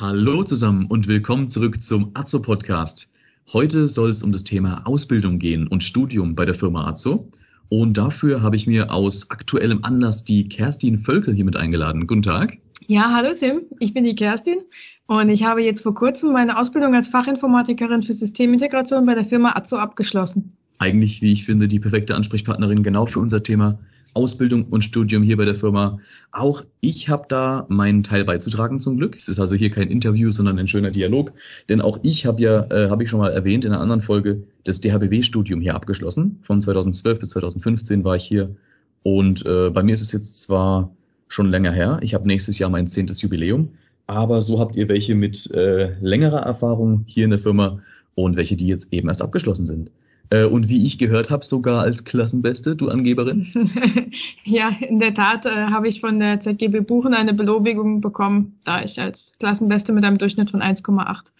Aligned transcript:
Hallo 0.00 0.42
zusammen 0.42 0.86
und 0.86 1.08
willkommen 1.08 1.46
zurück 1.46 1.82
zum 1.82 2.12
Azo 2.14 2.40
Podcast. 2.40 3.12
Heute 3.52 3.86
soll 3.86 4.08
es 4.08 4.22
um 4.22 4.32
das 4.32 4.44
Thema 4.44 4.80
Ausbildung 4.86 5.38
gehen 5.38 5.68
und 5.68 5.84
Studium 5.84 6.34
bei 6.34 6.46
der 6.46 6.54
Firma 6.54 6.88
Azo. 6.88 7.28
Und 7.68 7.98
dafür 7.98 8.42
habe 8.42 8.56
ich 8.56 8.66
mir 8.66 8.90
aus 8.90 9.30
aktuellem 9.30 9.84
Anlass 9.84 10.24
die 10.24 10.48
Kerstin 10.48 10.98
Völkel 10.98 11.34
hier 11.34 11.44
mit 11.44 11.54
eingeladen. 11.54 12.06
Guten 12.06 12.22
Tag. 12.22 12.56
Ja, 12.86 13.14
hallo 13.14 13.34
Tim, 13.38 13.66
ich 13.78 13.92
bin 13.92 14.04
die 14.04 14.14
Kerstin 14.14 14.60
und 15.06 15.28
ich 15.28 15.44
habe 15.44 15.62
jetzt 15.62 15.82
vor 15.82 15.94
kurzem 15.94 16.32
meine 16.32 16.58
Ausbildung 16.58 16.94
als 16.94 17.08
Fachinformatikerin 17.08 18.02
für 18.02 18.14
Systemintegration 18.14 19.04
bei 19.04 19.14
der 19.14 19.26
Firma 19.26 19.54
Azo 19.54 19.76
abgeschlossen. 19.76 20.56
Eigentlich, 20.78 21.20
wie 21.20 21.34
ich 21.34 21.44
finde, 21.44 21.68
die 21.68 21.78
perfekte 21.78 22.14
Ansprechpartnerin 22.14 22.82
genau 22.82 23.04
für 23.04 23.20
unser 23.20 23.42
Thema 23.42 23.78
Ausbildung 24.14 24.64
und 24.64 24.82
Studium 24.82 25.22
hier 25.22 25.36
bei 25.36 25.44
der 25.44 25.54
Firma. 25.54 25.98
Auch 26.32 26.64
ich 26.80 27.08
habe 27.08 27.24
da 27.28 27.66
meinen 27.68 28.02
Teil 28.02 28.24
beizutragen 28.24 28.80
zum 28.80 28.96
Glück. 28.96 29.16
Es 29.16 29.28
ist 29.28 29.38
also 29.38 29.56
hier 29.56 29.70
kein 29.70 29.88
Interview, 29.88 30.30
sondern 30.30 30.58
ein 30.58 30.68
schöner 30.68 30.90
Dialog. 30.90 31.32
Denn 31.68 31.80
auch 31.80 31.98
ich 32.02 32.26
habe 32.26 32.40
ja, 32.42 32.66
äh, 32.70 32.90
habe 32.90 33.02
ich 33.02 33.10
schon 33.10 33.20
mal 33.20 33.32
erwähnt 33.32 33.64
in 33.64 33.72
einer 33.72 33.80
anderen 33.80 34.02
Folge, 34.02 34.42
das 34.64 34.80
DHBW-Studium 34.80 35.60
hier 35.60 35.74
abgeschlossen. 35.74 36.40
Von 36.42 36.60
2012 36.60 37.18
bis 37.18 37.30
2015 37.30 38.04
war 38.04 38.16
ich 38.16 38.24
hier. 38.24 38.54
Und 39.02 39.46
äh, 39.46 39.70
bei 39.70 39.82
mir 39.82 39.94
ist 39.94 40.02
es 40.02 40.12
jetzt 40.12 40.42
zwar 40.42 40.90
schon 41.28 41.48
länger 41.48 41.72
her. 41.72 41.98
Ich 42.02 42.14
habe 42.14 42.26
nächstes 42.26 42.58
Jahr 42.58 42.70
mein 42.70 42.86
zehntes 42.86 43.22
Jubiläum. 43.22 43.70
Aber 44.06 44.42
so 44.42 44.58
habt 44.58 44.76
ihr 44.76 44.88
welche 44.88 45.14
mit 45.14 45.50
äh, 45.52 45.94
längerer 46.00 46.40
Erfahrung 46.40 47.04
hier 47.06 47.24
in 47.24 47.30
der 47.30 47.38
Firma 47.38 47.80
und 48.16 48.36
welche, 48.36 48.56
die 48.56 48.66
jetzt 48.66 48.92
eben 48.92 49.08
erst 49.08 49.22
abgeschlossen 49.22 49.66
sind. 49.66 49.90
Äh, 50.30 50.44
und 50.44 50.68
wie 50.68 50.86
ich 50.86 50.98
gehört 50.98 51.30
habe, 51.30 51.44
sogar 51.44 51.82
als 51.82 52.04
Klassenbeste, 52.04 52.76
du 52.76 52.88
Angeberin? 52.88 53.46
ja, 54.44 54.70
in 54.88 55.00
der 55.00 55.12
Tat 55.12 55.44
äh, 55.46 55.50
habe 55.50 55.88
ich 55.88 56.00
von 56.00 56.20
der 56.20 56.40
ZGB 56.40 56.80
Buchen 56.80 57.14
eine 57.14 57.34
Belobigung 57.34 58.00
bekommen, 58.00 58.56
da 58.64 58.82
ich 58.82 59.00
als 59.00 59.32
Klassenbeste 59.38 59.92
mit 59.92 60.04
einem 60.04 60.18
Durchschnitt 60.18 60.50
von 60.50 60.62
1,8 60.62 61.32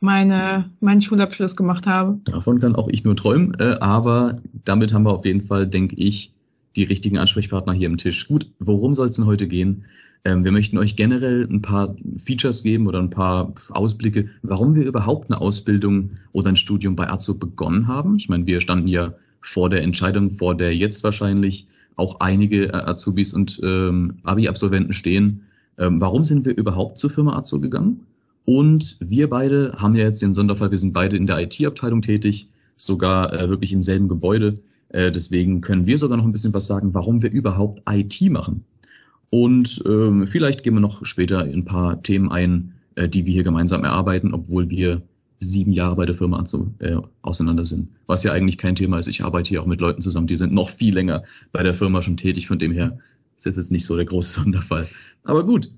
meine, 0.00 0.70
meinen 0.80 1.02
Schulabschluss 1.02 1.56
gemacht 1.56 1.86
habe. 1.86 2.20
Davon 2.24 2.60
kann 2.60 2.76
auch 2.76 2.88
ich 2.88 3.04
nur 3.04 3.16
träumen, 3.16 3.56
äh, 3.58 3.76
aber 3.80 4.40
damit 4.64 4.94
haben 4.94 5.02
wir 5.02 5.12
auf 5.12 5.24
jeden 5.24 5.42
Fall, 5.42 5.66
denke 5.66 5.96
ich, 5.96 6.32
die 6.76 6.84
richtigen 6.84 7.18
Ansprechpartner 7.18 7.72
hier 7.72 7.88
am 7.88 7.96
Tisch. 7.96 8.28
Gut, 8.28 8.46
worum 8.60 8.94
soll 8.94 9.08
es 9.08 9.14
denn 9.14 9.26
heute 9.26 9.48
gehen? 9.48 9.84
Ähm, 10.24 10.44
wir 10.44 10.52
möchten 10.52 10.78
euch 10.78 10.96
generell 10.96 11.46
ein 11.50 11.62
paar 11.62 11.96
Features 12.24 12.62
geben 12.62 12.86
oder 12.86 12.98
ein 12.98 13.10
paar 13.10 13.52
Ausblicke, 13.70 14.28
warum 14.42 14.74
wir 14.74 14.84
überhaupt 14.84 15.30
eine 15.30 15.40
Ausbildung 15.40 16.10
oder 16.32 16.48
ein 16.48 16.56
Studium 16.56 16.96
bei 16.96 17.08
Azo 17.08 17.38
begonnen 17.38 17.86
haben. 17.86 18.16
Ich 18.16 18.28
meine, 18.28 18.46
wir 18.46 18.60
standen 18.60 18.88
ja 18.88 19.14
vor 19.40 19.70
der 19.70 19.82
Entscheidung, 19.82 20.30
vor 20.30 20.56
der 20.56 20.76
jetzt 20.76 21.04
wahrscheinlich 21.04 21.66
auch 21.96 22.20
einige 22.20 22.68
äh, 22.68 22.72
Azubis 22.72 23.32
und 23.34 23.60
ähm, 23.62 24.18
Abi-Absolventen 24.22 24.92
stehen. 24.92 25.42
Ähm, 25.78 26.00
warum 26.00 26.24
sind 26.24 26.44
wir 26.44 26.56
überhaupt 26.56 26.98
zur 26.98 27.10
Firma 27.10 27.36
Azo 27.36 27.60
gegangen? 27.60 28.00
Und 28.44 28.96
wir 29.00 29.28
beide 29.28 29.74
haben 29.76 29.94
ja 29.94 30.04
jetzt 30.04 30.22
den 30.22 30.32
Sonderfall, 30.32 30.70
wir 30.70 30.78
sind 30.78 30.94
beide 30.94 31.16
in 31.16 31.26
der 31.26 31.38
IT-Abteilung 31.40 32.00
tätig, 32.00 32.48
sogar 32.76 33.32
äh, 33.32 33.48
wirklich 33.48 33.72
im 33.72 33.82
selben 33.82 34.08
Gebäude. 34.08 34.60
Äh, 34.88 35.12
deswegen 35.12 35.60
können 35.60 35.86
wir 35.86 35.98
sogar 35.98 36.16
noch 36.16 36.24
ein 36.24 36.32
bisschen 36.32 36.54
was 36.54 36.66
sagen, 36.66 36.94
warum 36.94 37.22
wir 37.22 37.30
überhaupt 37.30 37.82
IT 37.90 38.20
machen. 38.30 38.64
Und 39.30 39.82
ähm, 39.86 40.26
vielleicht 40.26 40.62
gehen 40.62 40.74
wir 40.74 40.80
noch 40.80 41.04
später 41.04 41.46
in 41.46 41.60
ein 41.60 41.64
paar 41.64 42.02
Themen 42.02 42.30
ein, 42.30 42.74
äh, 42.94 43.08
die 43.08 43.26
wir 43.26 43.32
hier 43.32 43.42
gemeinsam 43.42 43.84
erarbeiten, 43.84 44.32
obwohl 44.32 44.70
wir 44.70 45.02
sieben 45.40 45.72
Jahre 45.72 45.96
bei 45.96 46.06
der 46.06 46.14
Firma 46.14 46.38
also, 46.38 46.72
äh, 46.78 46.96
auseinander 47.22 47.64
sind. 47.64 47.90
Was 48.06 48.24
ja 48.24 48.32
eigentlich 48.32 48.58
kein 48.58 48.74
Thema 48.74 48.98
ist. 48.98 49.08
Ich 49.08 49.22
arbeite 49.22 49.48
hier 49.48 49.62
auch 49.62 49.66
mit 49.66 49.80
Leuten 49.80 50.00
zusammen, 50.00 50.26
die 50.26 50.36
sind 50.36 50.52
noch 50.52 50.70
viel 50.70 50.94
länger 50.94 51.22
bei 51.52 51.62
der 51.62 51.74
Firma 51.74 52.02
schon 52.02 52.16
tätig. 52.16 52.48
Von 52.48 52.58
dem 52.58 52.72
her 52.72 52.98
ist 53.36 53.46
das 53.46 53.56
jetzt 53.56 53.70
nicht 53.70 53.84
so 53.84 53.96
der 53.96 54.04
große 54.04 54.40
Sonderfall. 54.40 54.88
Aber 55.24 55.44
gut, 55.44 55.70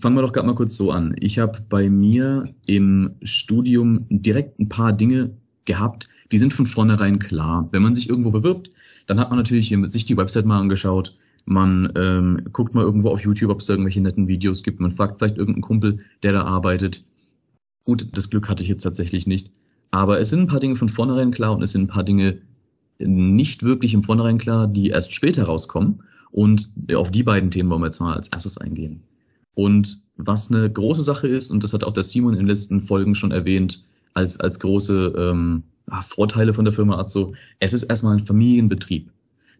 fangen 0.00 0.16
wir 0.16 0.22
doch 0.22 0.32
gerade 0.32 0.46
mal 0.46 0.54
kurz 0.54 0.76
so 0.76 0.92
an. 0.92 1.14
Ich 1.20 1.38
habe 1.38 1.58
bei 1.68 1.90
mir 1.90 2.54
im 2.66 3.10
Studium 3.22 4.06
direkt 4.08 4.58
ein 4.58 4.68
paar 4.68 4.92
Dinge 4.92 5.30
gehabt, 5.64 6.08
die 6.30 6.38
sind 6.38 6.54
von 6.54 6.66
vornherein 6.66 7.18
klar. 7.18 7.68
Wenn 7.72 7.82
man 7.82 7.94
sich 7.94 8.08
irgendwo 8.08 8.30
bewirbt, 8.30 8.70
dann 9.06 9.20
hat 9.20 9.28
man 9.28 9.38
natürlich 9.38 9.68
hier 9.68 9.78
mit 9.78 9.92
sich 9.92 10.04
die 10.04 10.16
Website 10.16 10.46
mal 10.46 10.58
angeschaut, 10.58 11.16
man 11.44 11.92
ähm, 11.96 12.42
guckt 12.52 12.74
mal 12.74 12.84
irgendwo 12.84 13.10
auf 13.10 13.20
YouTube, 13.20 13.50
ob 13.50 13.60
es 13.60 13.66
da 13.66 13.74
irgendwelche 13.74 14.00
netten 14.00 14.28
Videos 14.28 14.62
gibt. 14.62 14.80
Man 14.80 14.92
fragt 14.92 15.18
vielleicht 15.18 15.36
irgendeinen 15.36 15.62
Kumpel, 15.62 15.98
der 16.22 16.32
da 16.32 16.44
arbeitet. 16.44 17.04
Gut, 17.84 18.08
das 18.12 18.30
Glück 18.30 18.48
hatte 18.48 18.62
ich 18.62 18.68
jetzt 18.68 18.82
tatsächlich 18.82 19.26
nicht. 19.26 19.50
Aber 19.90 20.20
es 20.20 20.30
sind 20.30 20.40
ein 20.40 20.46
paar 20.46 20.60
Dinge 20.60 20.76
von 20.76 20.88
vornherein 20.88 21.32
klar 21.32 21.54
und 21.54 21.62
es 21.62 21.72
sind 21.72 21.82
ein 21.82 21.88
paar 21.88 22.04
Dinge 22.04 22.38
nicht 22.98 23.62
wirklich 23.62 23.94
im 23.94 24.04
Vornherein 24.04 24.38
klar, 24.38 24.66
die 24.68 24.90
erst 24.90 25.14
später 25.14 25.44
rauskommen. 25.44 26.02
Und 26.30 26.70
auf 26.94 27.10
die 27.10 27.22
beiden 27.22 27.50
Themen 27.50 27.68
wollen 27.70 27.82
wir 27.82 27.86
jetzt 27.86 28.00
mal 28.00 28.14
als 28.14 28.28
erstes 28.28 28.56
eingehen. 28.58 29.02
Und 29.54 30.02
was 30.16 30.50
eine 30.50 30.70
große 30.70 31.02
Sache 31.02 31.28
ist, 31.28 31.50
und 31.50 31.62
das 31.62 31.74
hat 31.74 31.84
auch 31.84 31.92
der 31.92 32.04
Simon 32.04 32.32
in 32.32 32.40
den 32.40 32.46
letzten 32.46 32.80
Folgen 32.80 33.14
schon 33.14 33.32
erwähnt, 33.32 33.84
als, 34.14 34.40
als 34.40 34.60
große 34.60 35.12
ähm, 35.16 35.64
Vorteile 36.00 36.54
von 36.54 36.64
der 36.64 36.72
Firma 36.72 36.98
Azo, 36.98 37.34
es 37.58 37.74
ist 37.74 37.84
erstmal 37.84 38.16
ein 38.16 38.24
Familienbetrieb. 38.24 39.11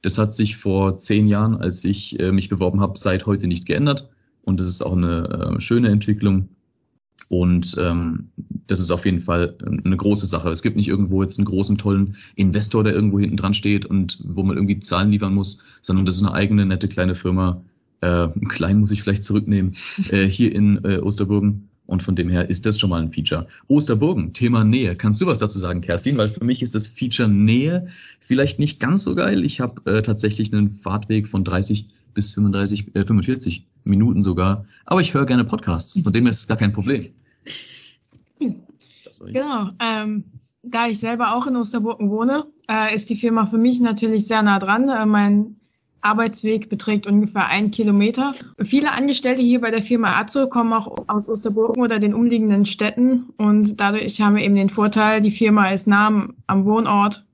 Das 0.02 0.18
hat 0.18 0.34
sich 0.34 0.56
vor 0.56 0.96
zehn 0.96 1.28
Jahren, 1.28 1.56
als 1.56 1.84
ich 1.84 2.18
äh, 2.20 2.32
mich 2.32 2.48
beworben 2.48 2.80
habe, 2.80 2.98
seit 2.98 3.26
heute 3.26 3.46
nicht 3.46 3.66
geändert. 3.66 4.10
Und 4.42 4.58
das 4.58 4.66
ist 4.66 4.82
auch 4.82 4.96
eine 4.96 5.54
äh, 5.56 5.60
schöne 5.60 5.88
Entwicklung. 5.88 6.48
Und 7.28 7.76
ähm, 7.78 8.28
das 8.66 8.80
ist 8.80 8.90
auf 8.90 9.06
jeden 9.06 9.20
Fall 9.20 9.56
ähm, 9.64 9.80
eine 9.84 9.96
große 9.96 10.26
Sache. 10.26 10.50
Es 10.50 10.62
gibt 10.62 10.76
nicht 10.76 10.88
irgendwo 10.88 11.22
jetzt 11.22 11.38
einen 11.38 11.46
großen, 11.46 11.78
tollen 11.78 12.16
Investor, 12.34 12.84
der 12.84 12.94
irgendwo 12.94 13.20
hinten 13.20 13.36
dran 13.36 13.54
steht 13.54 13.86
und 13.86 14.22
wo 14.26 14.42
man 14.42 14.56
irgendwie 14.56 14.80
Zahlen 14.80 15.10
liefern 15.10 15.34
muss, 15.34 15.62
sondern 15.80 16.04
das 16.04 16.16
ist 16.16 16.24
eine 16.24 16.34
eigene, 16.34 16.66
nette 16.66 16.88
kleine 16.88 17.14
Firma. 17.14 17.62
Äh, 18.00 18.28
klein 18.48 18.80
muss 18.80 18.90
ich 18.90 19.02
vielleicht 19.02 19.24
zurücknehmen, 19.24 19.76
äh, 20.10 20.28
hier 20.28 20.52
in 20.54 20.84
äh, 20.84 20.98
Osterburgen. 20.98 21.69
Und 21.92 22.03
von 22.03 22.16
dem 22.16 22.30
her 22.30 22.48
ist 22.48 22.64
das 22.64 22.80
schon 22.80 22.88
mal 22.88 23.03
ein 23.03 23.12
Feature. 23.12 23.47
Osterburgen, 23.69 24.32
Thema 24.32 24.64
Nähe. 24.64 24.97
Kannst 24.97 25.20
du 25.20 25.26
was 25.26 25.41
dazu 25.41 25.58
sagen, 25.58 25.82
Kerstin? 25.82 26.16
Weil 26.16 26.30
für 26.30 26.42
mich 26.42 26.62
ist 26.62 26.75
das 26.75 26.86
Feature 26.86 27.28
Nähe 27.28 27.88
vielleicht 28.19 28.58
nicht 28.58 28.80
ganz 28.80 29.04
so 29.04 29.14
geil. 29.14 29.44
Ich 29.44 29.60
habe 29.60 29.82
äh, 29.84 30.00
tatsächlich 30.00 30.54
einen 30.54 30.70
Fahrtweg 30.70 31.28
von 31.28 31.44
30 31.44 31.91
bis 32.14 32.32
35, 32.32 32.97
äh, 32.97 33.04
45 33.04 33.66
Minuten 33.84 34.22
sogar. 34.22 34.64
Aber 34.86 35.02
ich 35.02 35.12
höre 35.12 35.26
gerne 35.26 35.44
Podcasts. 35.44 36.00
Von 36.00 36.14
dem 36.14 36.25
her 36.25 36.31
ist 36.31 36.41
es 36.41 36.48
gar 36.48 36.56
kein 36.56 36.72
Problem. 36.72 37.06
Genau. 39.25 39.69
Ähm, 39.78 40.25
da 40.64 40.88
ich 40.88 40.98
selber 40.98 41.36
auch 41.36 41.47
in 41.47 41.54
Osterburgen 41.54 42.10
wohne, 42.10 42.47
äh, 42.69 42.92
ist 42.92 43.08
die 43.08 43.14
Firma 43.14 43.47
für 43.47 43.58
mich 43.58 43.81
natürlich 43.81 44.26
sehr 44.26 44.42
nah 44.42 44.58
dran. 44.58 44.88
Äh, 44.88 45.06
mein 45.06 45.60
Arbeitsweg 46.02 46.68
beträgt 46.68 47.06
ungefähr 47.06 47.46
ein 47.48 47.70
Kilometer. 47.70 48.32
Viele 48.62 48.92
Angestellte 48.92 49.40
hier 49.40 49.60
bei 49.60 49.70
der 49.70 49.82
Firma 49.82 50.20
Azo 50.20 50.48
kommen 50.48 50.72
auch 50.72 50.96
aus 51.06 51.28
Osterburgen 51.28 51.82
oder 51.82 51.98
den 51.98 52.12
umliegenden 52.12 52.66
Städten 52.66 53.30
und 53.38 53.80
dadurch 53.80 54.20
haben 54.20 54.36
wir 54.36 54.42
eben 54.42 54.56
den 54.56 54.68
Vorteil, 54.68 55.22
die 55.22 55.30
Firma 55.30 55.70
ist 55.70 55.86
nah 55.86 56.28
am 56.46 56.64
Wohnort 56.64 57.24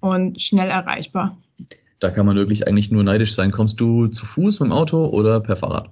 und 0.00 0.40
schnell 0.40 0.68
erreichbar. 0.68 1.36
Da 2.00 2.10
kann 2.10 2.26
man 2.26 2.36
wirklich 2.36 2.66
eigentlich 2.66 2.90
nur 2.90 3.04
neidisch 3.04 3.34
sein. 3.34 3.52
Kommst 3.52 3.80
du 3.80 4.08
zu 4.08 4.26
Fuß 4.26 4.60
mit 4.60 4.70
dem 4.70 4.72
Auto 4.72 5.06
oder 5.06 5.40
per 5.40 5.56
Fahrrad? 5.56 5.88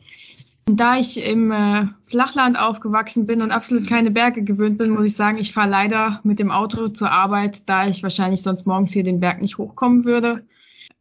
Da 0.66 0.98
ich 0.98 1.24
im 1.24 1.50
äh, 1.50 1.86
Flachland 2.06 2.58
aufgewachsen 2.58 3.26
bin 3.26 3.42
und 3.42 3.50
absolut 3.50 3.88
keine 3.88 4.10
Berge 4.10 4.42
gewöhnt 4.42 4.78
bin, 4.78 4.90
muss 4.90 5.06
ich 5.06 5.16
sagen, 5.16 5.38
ich 5.38 5.52
fahre 5.52 5.70
leider 5.70 6.20
mit 6.22 6.38
dem 6.38 6.50
Auto 6.50 6.88
zur 6.88 7.10
Arbeit, 7.10 7.68
da 7.68 7.88
ich 7.88 8.02
wahrscheinlich 8.02 8.42
sonst 8.42 8.66
morgens 8.66 8.92
hier 8.92 9.02
den 9.02 9.20
Berg 9.20 9.40
nicht 9.40 9.58
hochkommen 9.58 10.04
würde. 10.04 10.42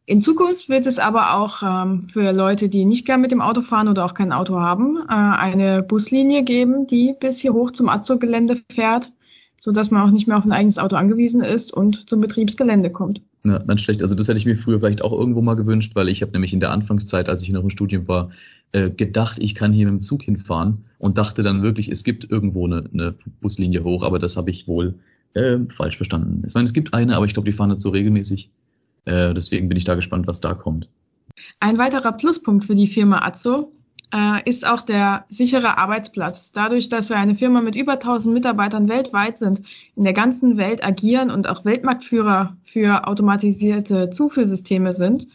In 0.06 0.20
Zukunft 0.20 0.68
wird 0.68 0.86
es 0.86 0.98
aber 0.98 1.34
auch 1.34 1.62
ähm, 1.62 2.08
für 2.08 2.32
Leute, 2.32 2.68
die 2.68 2.84
nicht 2.84 3.06
gern 3.06 3.20
mit 3.20 3.30
dem 3.30 3.40
Auto 3.40 3.62
fahren 3.62 3.88
oder 3.88 4.04
auch 4.04 4.14
kein 4.14 4.32
Auto 4.32 4.58
haben, 4.58 4.96
äh, 4.96 5.12
eine 5.12 5.82
Buslinie 5.82 6.42
geben, 6.42 6.86
die 6.86 7.14
bis 7.18 7.40
hier 7.40 7.52
hoch 7.52 7.70
zum 7.70 7.88
Azog-Gelände 7.88 8.60
fährt, 8.72 9.12
so 9.58 9.72
dass 9.72 9.90
man 9.90 10.08
auch 10.08 10.12
nicht 10.12 10.26
mehr 10.26 10.38
auf 10.38 10.44
ein 10.44 10.52
eigenes 10.52 10.78
Auto 10.78 10.96
angewiesen 10.96 11.42
ist 11.42 11.72
und 11.72 12.08
zum 12.08 12.20
Betriebsgelände 12.20 12.90
kommt. 12.90 13.20
Ja, 13.44 13.58
dann 13.58 13.78
schlecht. 13.78 14.02
Also 14.02 14.14
das 14.14 14.28
hätte 14.28 14.38
ich 14.38 14.46
mir 14.46 14.56
früher 14.56 14.80
vielleicht 14.80 15.02
auch 15.02 15.12
irgendwo 15.12 15.40
mal 15.40 15.54
gewünscht, 15.54 15.92
weil 15.94 16.08
ich 16.08 16.20
habe 16.22 16.32
nämlich 16.32 16.52
in 16.52 16.60
der 16.60 16.72
Anfangszeit, 16.72 17.28
als 17.28 17.42
ich 17.42 17.50
noch 17.50 17.62
im 17.62 17.70
Studium 17.70 18.06
war, 18.06 18.30
äh, 18.72 18.90
gedacht, 18.90 19.38
ich 19.38 19.54
kann 19.54 19.72
hier 19.72 19.86
mit 19.86 19.94
dem 19.94 20.00
Zug 20.00 20.22
hinfahren 20.22 20.84
und 20.98 21.18
dachte 21.18 21.42
dann 21.42 21.62
wirklich, 21.62 21.88
es 21.88 22.04
gibt 22.04 22.30
irgendwo 22.30 22.66
eine, 22.66 22.84
eine 22.92 23.14
Buslinie 23.40 23.82
hoch, 23.82 24.02
aber 24.02 24.18
das 24.18 24.36
habe 24.36 24.50
ich 24.50 24.68
wohl 24.68 24.94
äh, 25.34 25.58
falsch 25.68 25.96
verstanden. 25.96 26.42
Ich 26.46 26.54
meine, 26.54 26.66
es 26.66 26.72
gibt 26.72 26.92
eine, 26.92 27.16
aber 27.16 27.24
ich 27.24 27.32
glaube, 27.32 27.48
die 27.48 27.56
fahren 27.56 27.70
nicht 27.70 27.80
so 27.80 27.90
regelmäßig. 27.90 28.50
Äh, 29.04 29.34
deswegen 29.34 29.68
bin 29.68 29.76
ich 29.76 29.84
da 29.84 29.94
gespannt, 29.94 30.26
was 30.26 30.40
da 30.40 30.54
kommt. 30.54 30.88
Ein 31.58 31.78
weiterer 31.78 32.12
Pluspunkt 32.12 32.64
für 32.64 32.74
die 32.74 32.86
Firma 32.86 33.24
Azzo 33.24 33.72
äh, 34.12 34.48
ist 34.48 34.66
auch 34.66 34.82
der 34.82 35.24
sichere 35.28 35.78
Arbeitsplatz. 35.78 36.52
Dadurch, 36.52 36.88
dass 36.88 37.10
wir 37.10 37.16
eine 37.16 37.34
Firma 37.34 37.60
mit 37.60 37.76
über 37.76 37.92
1000 37.92 38.34
Mitarbeitern 38.34 38.88
weltweit 38.88 39.38
sind, 39.38 39.62
in 39.96 40.04
der 40.04 40.12
ganzen 40.12 40.56
Welt 40.56 40.84
agieren 40.84 41.30
und 41.30 41.48
auch 41.48 41.64
Weltmarktführer 41.64 42.56
für 42.62 43.06
automatisierte 43.06 44.10
Zuführsysteme 44.10 44.92
sind, 44.92 45.26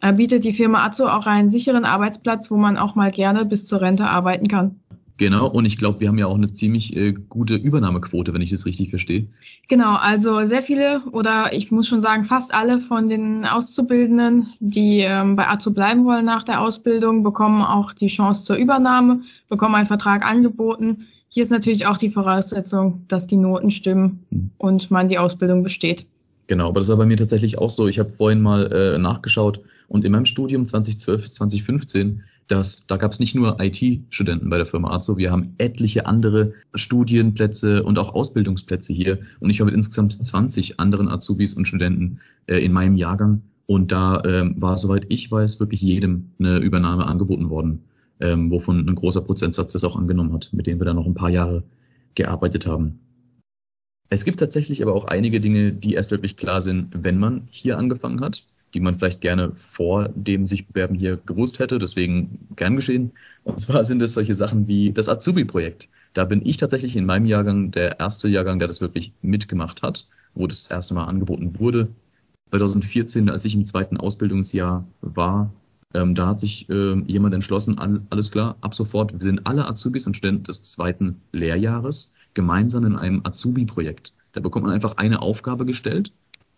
äh, 0.00 0.12
bietet 0.12 0.44
die 0.44 0.52
Firma 0.52 0.84
Azzo 0.84 1.06
auch 1.06 1.26
einen 1.26 1.50
sicheren 1.50 1.84
Arbeitsplatz, 1.84 2.50
wo 2.50 2.56
man 2.56 2.76
auch 2.76 2.94
mal 2.94 3.10
gerne 3.10 3.44
bis 3.44 3.66
zur 3.66 3.80
Rente 3.80 4.06
arbeiten 4.06 4.48
kann. 4.48 4.80
Genau, 5.22 5.46
und 5.46 5.66
ich 5.66 5.78
glaube, 5.78 6.00
wir 6.00 6.08
haben 6.08 6.18
ja 6.18 6.26
auch 6.26 6.34
eine 6.34 6.50
ziemlich 6.50 6.96
äh, 6.96 7.12
gute 7.12 7.54
Übernahmequote, 7.54 8.34
wenn 8.34 8.42
ich 8.42 8.50
das 8.50 8.66
richtig 8.66 8.90
verstehe. 8.90 9.28
Genau, 9.68 9.94
also 9.94 10.44
sehr 10.46 10.62
viele 10.62 11.00
oder 11.12 11.52
ich 11.52 11.70
muss 11.70 11.86
schon 11.86 12.02
sagen, 12.02 12.24
fast 12.24 12.52
alle 12.52 12.80
von 12.80 13.08
den 13.08 13.44
Auszubildenden, 13.44 14.48
die 14.58 14.98
ähm, 15.02 15.36
bei 15.36 15.46
AZU 15.46 15.74
bleiben 15.74 16.02
wollen 16.02 16.24
nach 16.24 16.42
der 16.42 16.60
Ausbildung, 16.60 17.22
bekommen 17.22 17.62
auch 17.62 17.92
die 17.92 18.08
Chance 18.08 18.42
zur 18.42 18.56
Übernahme, 18.56 19.20
bekommen 19.48 19.76
einen 19.76 19.86
Vertrag 19.86 20.24
angeboten. 20.24 21.06
Hier 21.28 21.44
ist 21.44 21.50
natürlich 21.50 21.86
auch 21.86 21.98
die 21.98 22.10
Voraussetzung, 22.10 23.04
dass 23.06 23.28
die 23.28 23.36
Noten 23.36 23.70
stimmen 23.70 24.24
mhm. 24.30 24.50
und 24.58 24.90
man 24.90 25.08
die 25.08 25.18
Ausbildung 25.18 25.62
besteht. 25.62 26.04
Genau, 26.48 26.66
aber 26.66 26.80
das 26.80 26.88
war 26.88 26.96
bei 26.96 27.06
mir 27.06 27.16
tatsächlich 27.16 27.58
auch 27.58 27.70
so. 27.70 27.86
Ich 27.86 28.00
habe 28.00 28.10
vorhin 28.10 28.42
mal 28.42 28.72
äh, 28.72 28.98
nachgeschaut 28.98 29.60
und 29.92 30.04
in 30.04 30.12
meinem 30.12 30.26
Studium 30.26 30.66
2012 30.66 31.20
bis 31.20 31.32
2015, 31.34 32.22
das, 32.48 32.86
da 32.86 32.96
gab 32.96 33.12
es 33.12 33.20
nicht 33.20 33.34
nur 33.34 33.58
IT-Studenten 33.60 34.50
bei 34.50 34.56
der 34.56 34.66
Firma 34.66 34.90
Azo, 34.90 35.16
wir 35.16 35.30
haben 35.30 35.54
etliche 35.58 36.06
andere 36.06 36.54
Studienplätze 36.74 37.82
und 37.84 37.98
auch 37.98 38.14
Ausbildungsplätze 38.14 38.92
hier. 38.92 39.20
Und 39.38 39.50
ich 39.50 39.60
habe 39.60 39.70
insgesamt 39.70 40.12
20 40.12 40.80
anderen 40.80 41.08
Azubis 41.08 41.54
und 41.54 41.66
Studenten 41.66 42.18
äh, 42.46 42.58
in 42.58 42.72
meinem 42.72 42.96
Jahrgang. 42.96 43.42
Und 43.66 43.92
da 43.92 44.22
ähm, 44.24 44.60
war, 44.60 44.76
soweit 44.76 45.06
ich 45.08 45.30
weiß, 45.30 45.60
wirklich 45.60 45.80
jedem 45.80 46.32
eine 46.38 46.58
Übernahme 46.58 47.06
angeboten 47.06 47.48
worden 47.48 47.84
ähm, 48.22 48.50
wovon 48.50 48.88
ein 48.88 48.94
großer 48.94 49.22
Prozentsatz 49.22 49.72
das 49.72 49.84
auch 49.84 49.96
angenommen 49.96 50.32
hat, 50.32 50.50
mit 50.52 50.66
denen 50.66 50.80
wir 50.80 50.84
dann 50.84 50.96
noch 50.96 51.06
ein 51.06 51.14
paar 51.14 51.30
Jahre 51.30 51.64
gearbeitet 52.14 52.66
haben. 52.66 53.00
Es 54.08 54.24
gibt 54.24 54.38
tatsächlich 54.38 54.82
aber 54.82 54.94
auch 54.94 55.06
einige 55.06 55.40
Dinge, 55.40 55.72
die 55.72 55.94
erst 55.94 56.10
wirklich 56.10 56.36
klar 56.36 56.60
sind, 56.60 56.90
wenn 56.92 57.18
man 57.18 57.48
hier 57.50 57.78
angefangen 57.78 58.20
hat, 58.20 58.46
die 58.74 58.80
man 58.80 58.98
vielleicht 58.98 59.20
gerne 59.20 59.52
vor 59.54 60.08
dem 60.14 60.46
sich 60.46 60.66
bewerben 60.66 60.94
hier 60.94 61.18
gewusst 61.18 61.58
hätte, 61.58 61.78
deswegen 61.78 62.48
gern 62.56 62.76
geschehen. 62.76 63.12
Und 63.44 63.60
zwar 63.60 63.84
sind 63.84 64.00
es 64.02 64.14
solche 64.14 64.34
Sachen 64.34 64.66
wie 64.66 64.92
das 64.92 65.08
Azubi-Projekt. 65.08 65.88
Da 66.14 66.24
bin 66.24 66.44
ich 66.44 66.56
tatsächlich 66.56 66.96
in 66.96 67.06
meinem 67.06 67.26
Jahrgang 67.26 67.70
der 67.70 67.98
erste 68.00 68.28
Jahrgang, 68.28 68.58
der 68.58 68.68
das 68.68 68.80
wirklich 68.80 69.12
mitgemacht 69.22 69.82
hat, 69.82 70.08
wo 70.34 70.46
das, 70.46 70.70
erste 70.70 70.94
Mal 70.94 71.04
angeboten 71.04 71.58
wurde. 71.58 71.88
2014, 72.50 73.30
als 73.30 73.44
ich 73.44 73.54
im 73.54 73.64
zweiten 73.64 73.96
Ausbildungsjahr 73.96 74.86
war, 75.00 75.52
ähm, 75.94 76.14
da 76.14 76.28
hat 76.28 76.40
sich 76.40 76.68
äh, 76.70 76.94
jemand 77.06 77.34
entschlossen, 77.34 77.78
all, 77.78 78.02
alles 78.10 78.30
klar, 78.30 78.56
ab 78.60 78.74
sofort, 78.74 79.12
wir 79.12 79.20
sind 79.20 79.46
alle 79.46 79.66
Azubis 79.66 80.06
und 80.06 80.16
Studenten 80.16 80.44
des 80.44 80.62
zweiten 80.62 81.20
Lehrjahres 81.32 82.14
gemeinsam 82.34 82.86
in 82.86 82.96
einem 82.96 83.20
Azubi-Projekt. 83.24 84.14
Da 84.32 84.40
bekommt 84.40 84.64
man 84.64 84.74
einfach 84.74 84.96
eine 84.96 85.20
Aufgabe 85.20 85.66
gestellt 85.66 86.12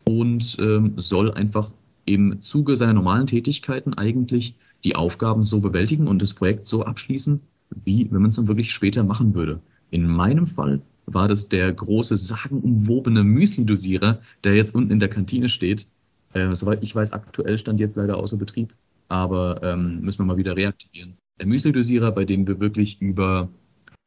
und 0.05 0.57
ähm, 0.61 0.95
soll 0.97 1.33
einfach 1.33 1.73
im 2.05 2.41
Zuge 2.41 2.77
seiner 2.77 2.95
normalen 2.95 3.27
Tätigkeiten 3.27 3.95
eigentlich 3.95 4.55
die 4.85 4.97
Aufgaben 4.97 5.43
so 5.43 5.61
bewältigen 5.61 6.09
und 6.09 6.21
das 6.21 6.35
Projekt 6.35 6.67
so 6.67 6.85
abschließen, 6.85 7.41
wie 7.71 8.09
wenn 8.11 8.23
man 8.23 8.31
es 8.31 8.37
dann 8.37 8.49
wirklich 8.49 8.73
später 8.73 9.05
machen 9.05 9.35
würde. 9.35 9.61
In 9.91 10.07
meinem 10.07 10.47
Fall 10.47 10.83
war 11.07 11.29
das 11.29 11.49
der 11.49 11.73
große 11.73 12.17
sagenumwobene 12.17 13.23
Müsli-Dosierer, 13.25 14.21
der 14.43 14.55
jetzt 14.55 14.75
unten 14.75 14.91
in 14.91 15.01
der 15.01 15.09
Kantine 15.09 15.49
steht. 15.49 15.87
Äh, 16.33 16.53
soweit 16.53 16.83
ich 16.83 16.95
weiß, 16.95 17.13
aktuell 17.13 17.59
stand 17.59 17.81
jetzt 17.81 17.97
leider 17.97 18.17
außer 18.17 18.37
Betrieb 18.37 18.75
aber 19.09 19.61
ähm, 19.63 20.01
müssen 20.01 20.21
wir 20.21 20.27
mal 20.27 20.37
wieder 20.37 20.57
reaktivieren. 20.57 21.17
Der 21.39 21.47
Müsli-Dosierer, 21.47 22.13
bei 22.13 22.25
dem 22.25 22.47
wir 22.47 22.61
wirklich 22.61 23.01
über 23.01 23.49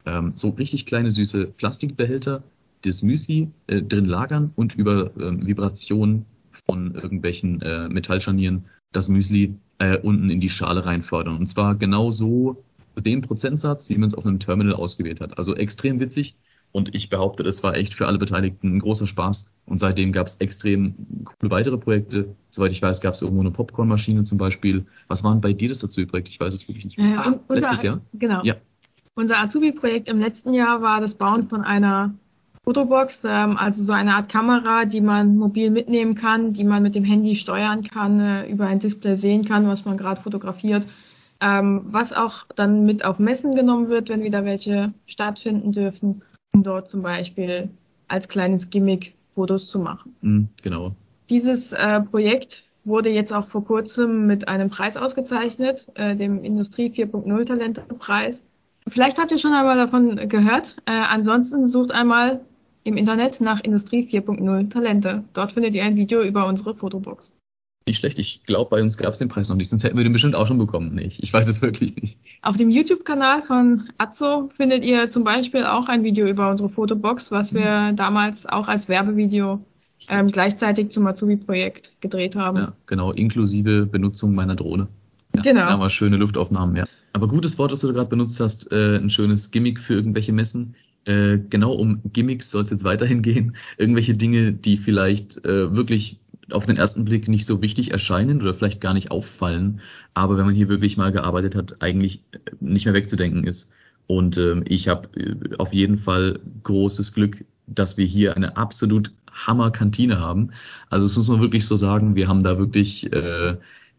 ähm, 0.06 0.32
so 0.32 0.50
richtig 0.50 0.86
kleine 0.86 1.12
süße 1.12 1.48
Plastikbehälter 1.48 2.44
das 2.84 3.04
Müsli 3.04 3.50
äh, 3.68 3.82
drin 3.82 4.06
lagern 4.06 4.52
und 4.56 4.76
über 4.76 5.12
ähm, 5.20 5.46
Vibration 5.46 6.26
von 6.66 6.96
irgendwelchen 6.96 7.62
äh, 7.62 7.88
Metallscharnieren 7.90 8.66
das 8.92 9.10
Müsli 9.10 9.56
äh, 9.80 9.98
unten 9.98 10.30
in 10.30 10.40
die 10.40 10.50
Schale 10.50 10.86
reinfördern. 10.86 11.38
Und 11.38 11.48
zwar 11.48 11.76
genau 11.76 12.12
so 12.12 12.64
zu 12.96 13.04
dem 13.04 13.22
Prozentsatz, 13.22 13.90
wie 13.90 13.98
man 13.98 14.08
es 14.08 14.16
auf 14.16 14.26
einem 14.26 14.40
Terminal 14.40 14.74
ausgewählt 14.74 15.22
hat. 15.22 15.38
Also 15.38 15.56
extrem 15.56 16.00
witzig. 16.00 16.36
Und 16.72 16.94
ich 16.94 17.10
behaupte, 17.10 17.44
das 17.44 17.64
war 17.64 17.76
echt 17.76 17.94
für 17.94 18.08
alle 18.08 18.18
Beteiligten 18.18 18.76
ein 18.76 18.80
großer 18.80 19.08
Spaß. 19.08 19.54
Und 19.66 19.80
seitdem 19.80 20.12
gab 20.12 20.28
es 20.28 20.36
extrem 20.36 20.96
coole 21.24 21.52
weitere 21.52 21.78
Projekte. 21.78 22.36
Soweit 22.50 22.72
ich 22.72 22.82
weiß, 22.82 23.02
gab 23.02 23.14
es 23.14 23.22
irgendwo 23.22 23.42
eine 23.42 23.52
Popcornmaschine 23.52 24.24
zum 24.24 24.38
Beispiel. 24.38 24.86
Was 25.08 25.24
waren 25.24 25.40
bei 25.42 25.54
dir 25.54 25.70
das 25.70 25.84
Azubi-Projekt? 25.84 26.30
Ich 26.30 26.40
weiß 26.40 26.54
es 26.54 26.68
wirklich 26.68 26.86
nicht 26.86 26.98
mehr. 26.98 27.16
Äh, 27.16 27.18
ah, 27.18 27.40
letztes 27.50 27.84
Jahr? 27.84 28.02
Genau. 28.14 28.44
Ja. 28.44 28.56
Unser 29.16 29.40
Azubi-Projekt 29.40 30.10
im 30.10 30.20
letzten 30.20 30.54
Jahr 30.54 30.82
war 30.82 31.00
das 31.02 31.16
Bauen 31.16 31.48
von 31.48 31.62
einer 31.62 32.14
Fotobox, 32.68 33.24
ähm, 33.24 33.56
also 33.58 33.82
so 33.82 33.94
eine 33.94 34.16
Art 34.16 34.30
Kamera, 34.30 34.84
die 34.84 35.00
man 35.00 35.38
mobil 35.38 35.72
mitnehmen 35.72 36.16
kann, 36.16 36.52
die 36.52 36.66
man 36.66 36.84
mit 36.84 36.96
dem 36.96 37.06
Handy 37.06 37.36
steuern 37.36 37.82
kann, 37.82 38.20
äh, 38.20 38.50
über 38.50 38.68
ein 38.68 38.80
Display 38.80 39.16
sehen 39.16 39.46
kann, 39.46 39.68
was 39.68 39.86
man 39.86 39.96
gerade 39.96 40.20
fotografiert. 40.20 40.86
Ähm, 41.40 41.86
was 41.86 42.12
auch 42.12 42.46
dann 42.56 42.84
mit 42.84 43.06
auf 43.06 43.20
Messen 43.20 43.56
genommen 43.56 43.88
wird, 43.88 44.10
wenn 44.10 44.24
wieder 44.24 44.44
welche 44.44 44.92
stattfinden 45.06 45.72
dürfen 45.72 46.24
um 46.54 46.64
dort 46.64 46.90
zum 46.90 47.02
Beispiel 47.02 47.70
als 48.08 48.28
kleines 48.28 48.70
Gimmick 48.70 49.16
Fotos 49.34 49.70
zu 49.70 49.80
machen. 49.80 50.16
Mhm, 50.22 50.50
genau. 50.64 50.96
Dieses 51.30 51.74
äh, 51.74 52.02
Projekt 52.02 52.64
wurde 52.84 53.10
jetzt 53.10 53.34
auch 53.34 53.48
vor 53.48 53.64
kurzem 53.64 54.26
mit 54.28 54.48
einem 54.48 54.70
Preis 54.70 54.98
ausgezeichnet, 54.98 55.88
äh, 55.96 56.16
dem 56.16 56.44
Industrie 56.44 56.90
4.0 56.90 57.46
Talente-Preis. 57.46 58.44
Vielleicht 58.88 59.20
habt 59.20 59.32
ihr 59.32 59.38
schon 59.38 59.54
einmal 59.54 59.78
davon 59.78 60.16
gehört. 60.30 60.78
Äh, 60.86 60.92
ansonsten 60.92 61.66
sucht 61.66 61.92
einmal 61.92 62.42
im 62.88 62.96
Internet 62.96 63.42
nach 63.42 63.60
Industrie 63.60 64.08
4.0 64.10 64.70
Talente. 64.70 65.24
Dort 65.34 65.52
findet 65.52 65.76
ihr 65.76 65.84
ein 65.84 65.98
Video 65.98 66.22
über 66.22 66.48
unsere 66.48 66.74
Fotobox. 66.74 67.34
Nicht 67.86 68.00
schlecht. 68.00 68.18
Ich 68.18 68.46
glaube, 68.46 68.70
bei 68.70 68.82
uns 68.82 68.98
gab 68.98 69.14
es 69.14 69.20
den 69.20 69.28
Preis 69.28 69.50
noch 69.50 69.56
nicht, 69.56 69.70
sonst 69.70 69.84
hätten 69.84 69.98
wir 69.98 70.04
den 70.04 70.14
bestimmt 70.14 70.36
auch 70.36 70.48
schon 70.48 70.58
bekommen. 70.58 70.96
Nee, 70.96 71.10
ich 71.18 71.32
weiß 71.32 71.48
es 71.48 71.62
wirklich 71.62 71.96
nicht. 72.02 72.20
Auf 72.42 72.58
dem 72.58 72.70
YouTube-Kanal 72.70 73.44
von 73.44 73.90
Azzo 73.98 74.50
findet 74.56 74.84
ihr 74.84 75.10
zum 75.10 75.24
Beispiel 75.24 75.64
auch 75.64 75.88
ein 75.88 76.04
Video 76.04 76.28
über 76.28 76.50
unsere 76.50 76.70
Fotobox, 76.70 77.32
was 77.32 77.54
wir 77.54 77.92
mhm. 77.92 77.96
damals 77.98 78.46
auch 78.46 78.68
als 78.68 78.88
Werbevideo 78.88 79.62
ähm, 80.10 80.28
gleichzeitig 80.30 80.90
zum 80.90 81.06
Azubi-Projekt 81.08 81.94
gedreht 82.00 82.36
haben. 82.36 82.58
Ja, 82.58 82.74
genau, 82.86 83.12
inklusive 83.12 83.86
Benutzung 83.86 84.34
meiner 84.34 84.56
Drohne. 84.56 84.88
Ja, 85.36 85.42
genau. 85.42 85.62
Aber 85.62 85.90
schöne 85.90 86.18
Luftaufnahmen, 86.18 86.76
ja. 86.76 86.86
Aber 87.14 87.28
gutes 87.28 87.58
Wort, 87.58 87.72
was 87.72 87.82
du 87.82 87.92
gerade 87.94 88.10
benutzt 88.10 88.40
hast, 88.40 88.72
äh, 88.72 88.98
ein 88.98 89.10
schönes 89.10 89.52
Gimmick 89.52 89.80
für 89.80 89.96
irgendwelche 89.96 90.34
Messen. 90.34 90.76
Äh, 91.08 91.40
genau 91.50 91.72
um 91.74 92.02
Gimmicks 92.12 92.52
soll 92.52 92.66
es 92.66 92.70
jetzt 92.70 92.84
weiterhin 92.84 93.22
gehen. 93.22 93.56
Irgendwelche 93.78 94.16
Dinge, 94.16 94.52
die 94.52 94.78
vielleicht 94.78 95.44
äh, 95.46 95.74
wirklich 95.74 96.20
auf 96.52 96.66
den 96.66 96.78
ersten 96.78 97.06
Blick 97.06 97.28
nicht 97.28 97.46
so 97.46 97.62
wichtig 97.62 97.92
erscheinen 97.92 98.42
oder 98.42 98.54
vielleicht 98.54 98.82
gar 98.82 98.94
nicht 98.94 99.12
auffallen, 99.12 99.82
aber 100.14 100.38
wenn 100.38 100.46
man 100.46 100.56
hier 100.56 100.70
wirklich 100.70 100.98
mal 100.98 101.12
gearbeitet 101.12 101.56
hat, 101.56 101.82
eigentlich 101.82 102.24
äh, 102.32 102.40
nicht 102.60 102.86
mehr 102.86 102.94
wegzudenken 102.94 103.46
ist. 103.46 103.74
Und 104.08 104.38
ähm, 104.38 104.64
ich 104.68 104.88
habe 104.90 105.10
äh, 105.20 105.36
auf 105.58 105.74
jeden 105.74 105.98
Fall 105.98 106.40
großes 106.64 107.14
Glück, 107.14 107.44
dass 107.68 107.98
wir 107.98 108.06
hier 108.06 108.36
eine 108.36 108.58
absolut 108.58 109.12
Hammer-Kantine 109.32 110.20
haben. 110.20 110.52
Also 110.90 111.06
das 111.06 111.16
muss 111.18 111.28
man 111.30 111.42
wirklich 111.42 111.66
so 111.66 111.76
sagen, 111.78 112.16
wir 112.16 112.28
haben 112.28 112.44
da 112.44 112.58
wirklich 112.58 113.12
äh, 113.14 113.56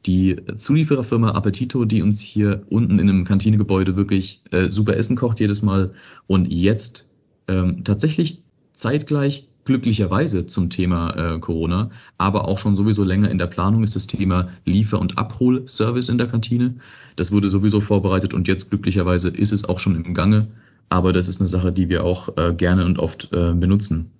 die 0.06 0.36
Zuliefererfirma 0.54 1.32
Appetito, 1.32 1.84
die 1.84 2.02
uns 2.02 2.20
hier 2.20 2.62
unten 2.68 2.98
in 2.98 3.08
einem 3.08 3.24
Kantinegebäude 3.24 3.96
wirklich 3.96 4.42
äh, 4.50 4.70
super 4.70 4.96
Essen 4.96 5.16
kocht 5.16 5.40
jedes 5.40 5.62
Mal 5.62 5.92
und 6.26 6.48
jetzt 6.52 7.12
ähm, 7.48 7.84
tatsächlich 7.84 8.42
zeitgleich 8.72 9.48
glücklicherweise 9.64 10.46
zum 10.46 10.70
Thema 10.70 11.34
äh, 11.34 11.38
Corona, 11.40 11.90
aber 12.16 12.48
auch 12.48 12.56
schon 12.56 12.74
sowieso 12.74 13.04
länger 13.04 13.30
in 13.30 13.36
der 13.36 13.48
Planung 13.48 13.82
ist 13.82 13.96
das 13.96 14.06
Thema 14.06 14.48
Liefer- 14.64 14.98
und 14.98 15.18
Abholservice 15.18 16.08
in 16.08 16.16
der 16.16 16.26
Kantine. 16.26 16.76
Das 17.16 17.32
wurde 17.32 17.50
sowieso 17.50 17.82
vorbereitet 17.82 18.32
und 18.32 18.48
jetzt 18.48 18.70
glücklicherweise 18.70 19.28
ist 19.28 19.52
es 19.52 19.68
auch 19.68 19.78
schon 19.78 20.02
im 20.02 20.14
Gange. 20.14 20.46
Aber 20.88 21.12
das 21.12 21.28
ist 21.28 21.40
eine 21.40 21.48
Sache, 21.48 21.70
die 21.70 21.90
wir 21.90 22.02
auch 22.02 22.34
äh, 22.38 22.54
gerne 22.54 22.86
und 22.86 22.98
oft 22.98 23.30
äh, 23.34 23.52
benutzen. 23.52 24.10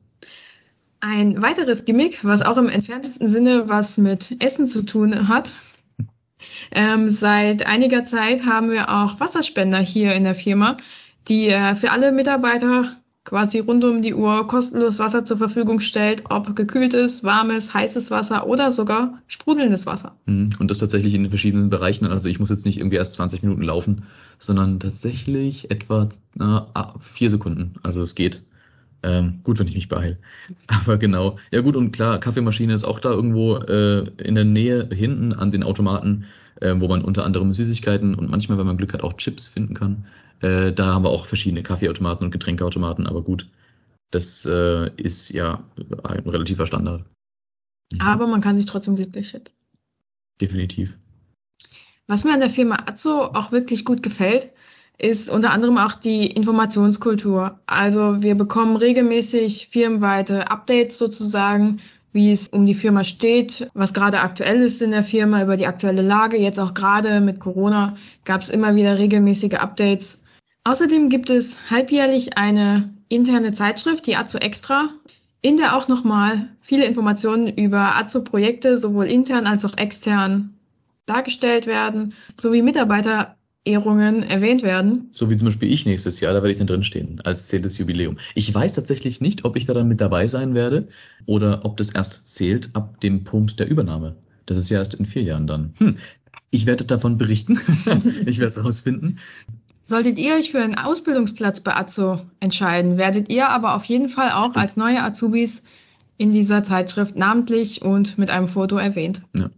Ein 1.00 1.40
weiteres 1.40 1.87
Gimmick, 1.87 2.25
was 2.25 2.42
auch 2.42 2.58
im 2.58 2.68
entferntesten 2.68 3.30
Sinne 3.30 3.64
was 3.68 3.97
mit 3.97 4.42
Essen 4.44 4.66
zu 4.66 4.82
tun 4.82 5.28
hat. 5.28 5.54
Ähm, 6.71 7.11
seit 7.11 7.66
einiger 7.66 8.04
Zeit 8.04 8.45
haben 8.45 8.71
wir 8.71 8.88
auch 8.88 9.21
Wasserspender 9.21 9.78
hier 9.78 10.14
in 10.14 10.25
der 10.25 10.35
Firma, 10.35 10.76
die 11.28 11.49
äh, 11.49 11.75
für 11.75 11.90
alle 11.90 12.12
Mitarbeiter 12.12 12.97
quasi 13.28 13.59
rund 13.59 13.85
um 13.85 14.00
die 14.00 14.14
Uhr 14.14 14.49
kostenlos 14.49 14.99
Wasser 14.99 15.25
zur 15.25 15.37
Verfügung 15.37 15.80
stellt, 15.80 16.25
ob 16.30 16.57
gekühltes, 16.57 17.25
warmes, 17.25 17.75
heißes 17.75 18.11
Wasser 18.11 18.47
oder 18.47 18.71
sogar 18.71 19.21
sprudelndes 19.26 19.85
Wasser. 19.85 20.16
Mhm. 20.25 20.50
Und 20.59 20.71
das 20.71 20.78
tatsächlich 20.78 21.12
in 21.12 21.25
den 21.25 21.30
verschiedenen 21.30 21.68
Bereichen. 21.68 22.07
Also 22.07 22.30
ich 22.30 22.40
muss 22.40 22.49
jetzt 22.49 22.64
nicht 22.64 22.78
irgendwie 22.78 22.97
erst 22.97 23.14
20 23.14 23.42
Minuten 23.42 23.62
laufen, 23.62 24.04
sondern 24.38 24.80
tatsächlich 24.80 25.71
etwa 25.71 26.09
ah, 26.38 26.95
vier 27.00 27.28
Sekunden. 27.28 27.75
Also 27.83 28.02
es 28.02 28.14
geht. 28.14 28.45
Ähm, 29.02 29.40
gut, 29.44 29.58
wenn 29.58 29.68
ich 29.68 29.74
mich 29.74 29.88
beeile. 29.88 30.18
Aber 30.66 30.98
genau. 30.98 31.38
Ja 31.52 31.60
gut, 31.60 31.76
und 31.76 31.92
klar, 31.92 32.18
Kaffeemaschine 32.18 32.74
ist 32.74 32.84
auch 32.84 33.00
da 33.00 33.10
irgendwo 33.10 33.56
äh, 33.56 34.08
in 34.22 34.34
der 34.34 34.44
Nähe 34.44 34.88
hinten 34.92 35.32
an 35.32 35.50
den 35.50 35.62
Automaten, 35.62 36.24
äh, 36.60 36.74
wo 36.76 36.88
man 36.88 37.02
unter 37.02 37.24
anderem 37.24 37.52
Süßigkeiten 37.52 38.14
und 38.14 38.30
manchmal, 38.30 38.58
wenn 38.58 38.66
man 38.66 38.76
Glück 38.76 38.92
hat, 38.92 39.02
auch 39.02 39.14
Chips 39.14 39.48
finden 39.48 39.74
kann. 39.74 40.04
Äh, 40.40 40.72
da 40.72 40.94
haben 40.94 41.04
wir 41.04 41.10
auch 41.10 41.26
verschiedene 41.26 41.62
Kaffeeautomaten 41.62 42.24
und 42.24 42.30
Getränkeautomaten, 42.30 43.06
aber 43.06 43.22
gut, 43.22 43.48
das 44.10 44.46
äh, 44.46 44.90
ist 44.96 45.30
ja 45.30 45.62
ein 46.04 46.28
relativer 46.28 46.66
Standard. 46.66 47.04
Mhm. 47.92 48.00
Aber 48.00 48.26
man 48.26 48.40
kann 48.40 48.56
sich 48.56 48.66
trotzdem 48.66 48.96
glücklich 48.96 49.28
schätzen. 49.28 49.54
Definitiv. 50.40 50.96
Was 52.06 52.24
mir 52.24 52.32
an 52.32 52.40
der 52.40 52.50
Firma 52.50 52.84
Azzo 52.86 53.22
auch 53.22 53.52
wirklich 53.52 53.84
gut 53.84 54.02
gefällt, 54.02 54.50
ist 54.98 55.30
unter 55.30 55.50
anderem 55.50 55.78
auch 55.78 55.94
die 55.94 56.26
Informationskultur. 56.26 57.58
Also 57.66 58.22
wir 58.22 58.34
bekommen 58.34 58.76
regelmäßig 58.76 59.68
firmenweite 59.70 60.50
Updates 60.50 60.98
sozusagen, 60.98 61.80
wie 62.12 62.32
es 62.32 62.48
um 62.48 62.66
die 62.66 62.74
Firma 62.74 63.04
steht, 63.04 63.68
was 63.74 63.94
gerade 63.94 64.20
aktuell 64.20 64.56
ist 64.56 64.82
in 64.82 64.90
der 64.90 65.04
Firma, 65.04 65.42
über 65.42 65.56
die 65.56 65.66
aktuelle 65.66 66.02
Lage. 66.02 66.36
Jetzt 66.36 66.58
auch 66.58 66.74
gerade 66.74 67.20
mit 67.20 67.38
Corona 67.38 67.96
gab 68.24 68.40
es 68.40 68.48
immer 68.48 68.74
wieder 68.74 68.98
regelmäßige 68.98 69.54
Updates 69.54 70.24
Außerdem 70.68 71.08
gibt 71.08 71.30
es 71.30 71.70
halbjährlich 71.70 72.36
eine 72.36 72.92
interne 73.08 73.52
Zeitschrift, 73.52 74.06
die 74.06 74.16
Azo 74.16 74.36
Extra, 74.36 74.90
in 75.40 75.56
der 75.56 75.74
auch 75.74 75.88
nochmal 75.88 76.50
viele 76.60 76.84
Informationen 76.84 77.48
über 77.56 77.96
Azo-Projekte 77.96 78.76
sowohl 78.76 79.06
intern 79.06 79.46
als 79.46 79.64
auch 79.64 79.78
extern 79.78 80.58
dargestellt 81.06 81.66
werden, 81.66 82.12
sowie 82.34 82.60
Mitarbeiterehrungen 83.68 84.22
erwähnt 84.22 84.62
werden. 84.62 85.08
So 85.10 85.30
wie 85.30 85.37
zum 85.37 85.46
Beispiel 85.46 85.72
ich 85.72 85.87
nächstes 85.87 86.20
Jahr, 86.20 86.32
da 86.32 86.38
werde 86.38 86.50
ich 86.50 86.58
dann 86.58 86.66
drinstehen 86.66 87.20
als 87.25 87.48
zehntes 87.48 87.78
Jubiläum. 87.78 88.16
Ich 88.34 88.52
weiß 88.54 88.75
tatsächlich 88.75 89.20
nicht, 89.20 89.44
ob 89.44 89.56
ich 89.56 89.66
da 89.66 89.75
dann 89.75 89.88
mit 89.88 90.00
dabei 90.00 90.26
sein 90.26 90.54
werde 90.54 90.88
oder 91.26 91.64
ob 91.64 91.76
das 91.76 91.90
erst 91.90 92.34
zählt 92.34 92.70
ab 92.75 93.00
dem 93.00 93.25
Punkt 93.25 93.60
der 93.60 93.68
Übernahme. 93.68 94.16
Das 94.46 94.56
ist 94.58 94.70
ja 94.70 94.78
erst 94.78 94.94
in 94.94 95.06
vier 95.06 95.22
Jahren 95.22 95.46
dann. 95.46 95.72
Hm. 95.78 95.96
Ich 96.50 96.64
werde 96.64 96.84
davon 96.84 97.18
berichten. 97.18 97.60
ich 98.26 98.38
werde 98.38 98.48
es 98.48 98.56
herausfinden. 98.56 99.18
Solltet 99.82 100.18
ihr 100.18 100.34
euch 100.34 100.50
für 100.52 100.60
einen 100.60 100.76
Ausbildungsplatz 100.76 101.60
bei 101.60 101.75
Azo 101.75 102.20
entscheiden, 102.40 102.98
werdet 102.98 103.30
ihr 103.30 103.48
aber 103.48 103.75
auf 103.75 103.84
jeden 103.84 104.08
Fall 104.08 104.30
auch 104.32 104.54
als 104.54 104.76
neue 104.76 105.02
Azubis 105.02 105.62
in 106.18 106.32
dieser 106.32 106.62
Zeitschrift 106.62 107.16
namentlich 107.16 107.82
und 107.82 108.18
mit 108.18 108.30
einem 108.30 108.48
Foto 108.48 108.76
erwähnt. 108.76 109.22
Ja. 109.34 109.50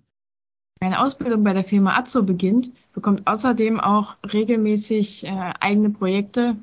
Eine 0.80 1.00
Ausbildung 1.00 1.44
bei 1.44 1.52
der 1.52 1.64
Firma 1.64 1.96
Azo 1.96 2.22
beginnt, 2.22 2.70
bekommt 3.00 3.26
außerdem 3.26 3.80
auch 3.80 4.16
regelmäßig 4.30 5.26
äh, 5.26 5.52
eigene 5.58 5.88
Projekte 5.88 6.56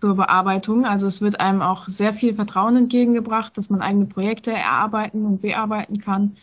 zur 0.00 0.16
Bearbeitung. 0.16 0.84
Also 0.84 1.06
es 1.06 1.20
wird 1.20 1.38
einem 1.38 1.62
auch 1.62 1.86
sehr 1.86 2.12
viel 2.12 2.34
Vertrauen 2.34 2.76
entgegengebracht, 2.76 3.56
dass 3.56 3.70
man 3.70 3.80
eigene 3.80 4.06
Projekte 4.06 4.50
erarbeiten 4.50 5.24
und 5.24 5.42
bearbeiten 5.42 6.00
kann. 6.00 6.36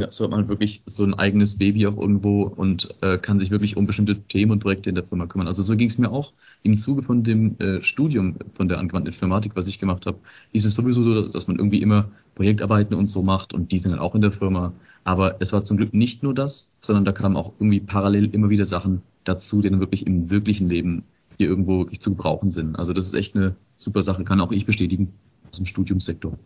Ja, 0.00 0.10
so 0.10 0.24
hat 0.24 0.30
man 0.30 0.48
wirklich 0.48 0.82
so 0.86 1.04
ein 1.04 1.12
eigenes 1.12 1.58
Baby 1.58 1.86
auch 1.86 1.98
irgendwo 1.98 2.44
und 2.44 2.88
äh, 3.02 3.18
kann 3.18 3.38
sich 3.38 3.50
wirklich 3.50 3.76
um 3.76 3.86
bestimmte 3.86 4.22
Themen 4.22 4.52
und 4.52 4.60
Projekte 4.60 4.88
in 4.88 4.94
der 4.94 5.04
Firma 5.04 5.26
kümmern. 5.26 5.46
Also 5.46 5.62
so 5.62 5.76
ging 5.76 5.88
es 5.88 5.98
mir 5.98 6.10
auch 6.10 6.32
im 6.62 6.74
Zuge 6.78 7.02
von 7.02 7.22
dem 7.22 7.58
äh, 7.58 7.82
Studium 7.82 8.36
von 8.54 8.66
der 8.66 8.78
angewandten 8.78 9.12
Informatik, 9.12 9.52
was 9.56 9.68
ich 9.68 9.78
gemacht 9.78 10.06
habe. 10.06 10.18
Ist 10.52 10.64
es 10.64 10.74
sowieso 10.74 11.02
so, 11.02 11.28
dass 11.28 11.48
man 11.48 11.58
irgendwie 11.58 11.82
immer 11.82 12.08
Projektarbeiten 12.34 12.96
und 12.96 13.08
so 13.08 13.22
macht 13.22 13.52
und 13.52 13.72
die 13.72 13.78
sind 13.78 13.92
dann 13.92 14.00
auch 14.00 14.14
in 14.14 14.22
der 14.22 14.32
Firma. 14.32 14.72
Aber 15.04 15.36
es 15.40 15.52
war 15.52 15.64
zum 15.64 15.76
Glück 15.76 15.94
nicht 15.94 16.22
nur 16.22 16.34
das, 16.34 16.76
sondern 16.80 17.04
da 17.04 17.12
kamen 17.12 17.36
auch 17.36 17.52
irgendwie 17.58 17.80
parallel 17.80 18.34
immer 18.34 18.50
wieder 18.50 18.66
Sachen 18.66 19.02
dazu, 19.24 19.60
die 19.62 19.70
dann 19.70 19.80
wirklich 19.80 20.06
im 20.06 20.30
wirklichen 20.30 20.68
Leben 20.68 21.04
hier 21.38 21.48
irgendwo 21.48 21.78
wirklich 21.78 22.00
zu 22.00 22.10
gebrauchen 22.10 22.50
sind. 22.50 22.76
Also 22.76 22.92
das 22.92 23.06
ist 23.06 23.14
echt 23.14 23.34
eine 23.34 23.56
super 23.76 24.02
Sache, 24.02 24.24
kann 24.24 24.40
auch 24.40 24.52
ich 24.52 24.66
bestätigen 24.66 25.12
aus 25.48 25.56
dem 25.56 25.66
Studiumssektor. 25.66 26.38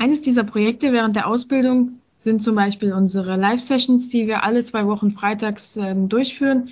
Eines 0.00 0.22
dieser 0.22 0.44
Projekte 0.44 0.92
während 0.92 1.14
der 1.14 1.28
Ausbildung 1.28 2.00
sind 2.16 2.42
zum 2.42 2.54
Beispiel 2.54 2.92
unsere 2.92 3.36
Live-Sessions, 3.36 4.08
die 4.08 4.26
wir 4.26 4.44
alle 4.44 4.64
zwei 4.64 4.86
Wochen 4.86 5.10
freitags 5.10 5.76
äh, 5.76 5.94
durchführen. 5.94 6.70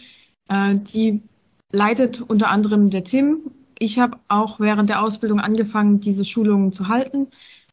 Äh, 0.49 0.77
die 0.77 1.21
leitet 1.73 2.23
unter 2.23 2.51
anderem 2.51 2.91
der 2.91 3.05
Tim. 3.05 3.51
Ich 3.79 3.99
habe 3.99 4.19
auch 4.29 4.61
während 4.61 4.91
der 4.91 5.03
Ausbildung 5.03 5.41
angefangen, 5.41 6.01
diese 6.01 6.25
Schulungen 6.25 6.73
zu 6.73 6.89
halten. 6.89 7.29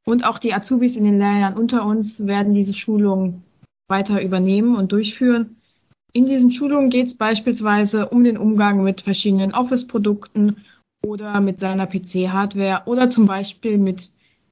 Und 0.07 0.23
auch 0.23 0.39
die 0.39 0.53
Azubis 0.53 0.95
in 0.95 1.03
den 1.03 1.17
Lehrjahren 1.17 1.57
unter 1.57 1.85
uns 1.85 2.25
werden 2.25 2.53
diese 2.53 2.73
Schulungen 2.73 3.43
weiter 3.89 4.23
übernehmen 4.23 4.77
und 4.77 4.93
durchführen. 4.93 5.57
In 6.13 6.25
diesen 6.25 6.49
Schulungen 6.49 6.89
geht 6.89 7.07
es 7.07 7.17
beispielsweise 7.17 8.07
um 8.07 8.23
den 8.23 8.37
Umgang 8.37 8.85
mit 8.85 9.01
verschiedenen 9.01 9.53
Office-Produkten 9.53 10.63
oder 11.05 11.41
mit 11.41 11.59
seiner 11.59 11.87
PC-Hardware 11.87 12.83
oder 12.85 13.09
zum 13.09 13.25
Beispiel 13.25 13.77
mit 13.77 14.09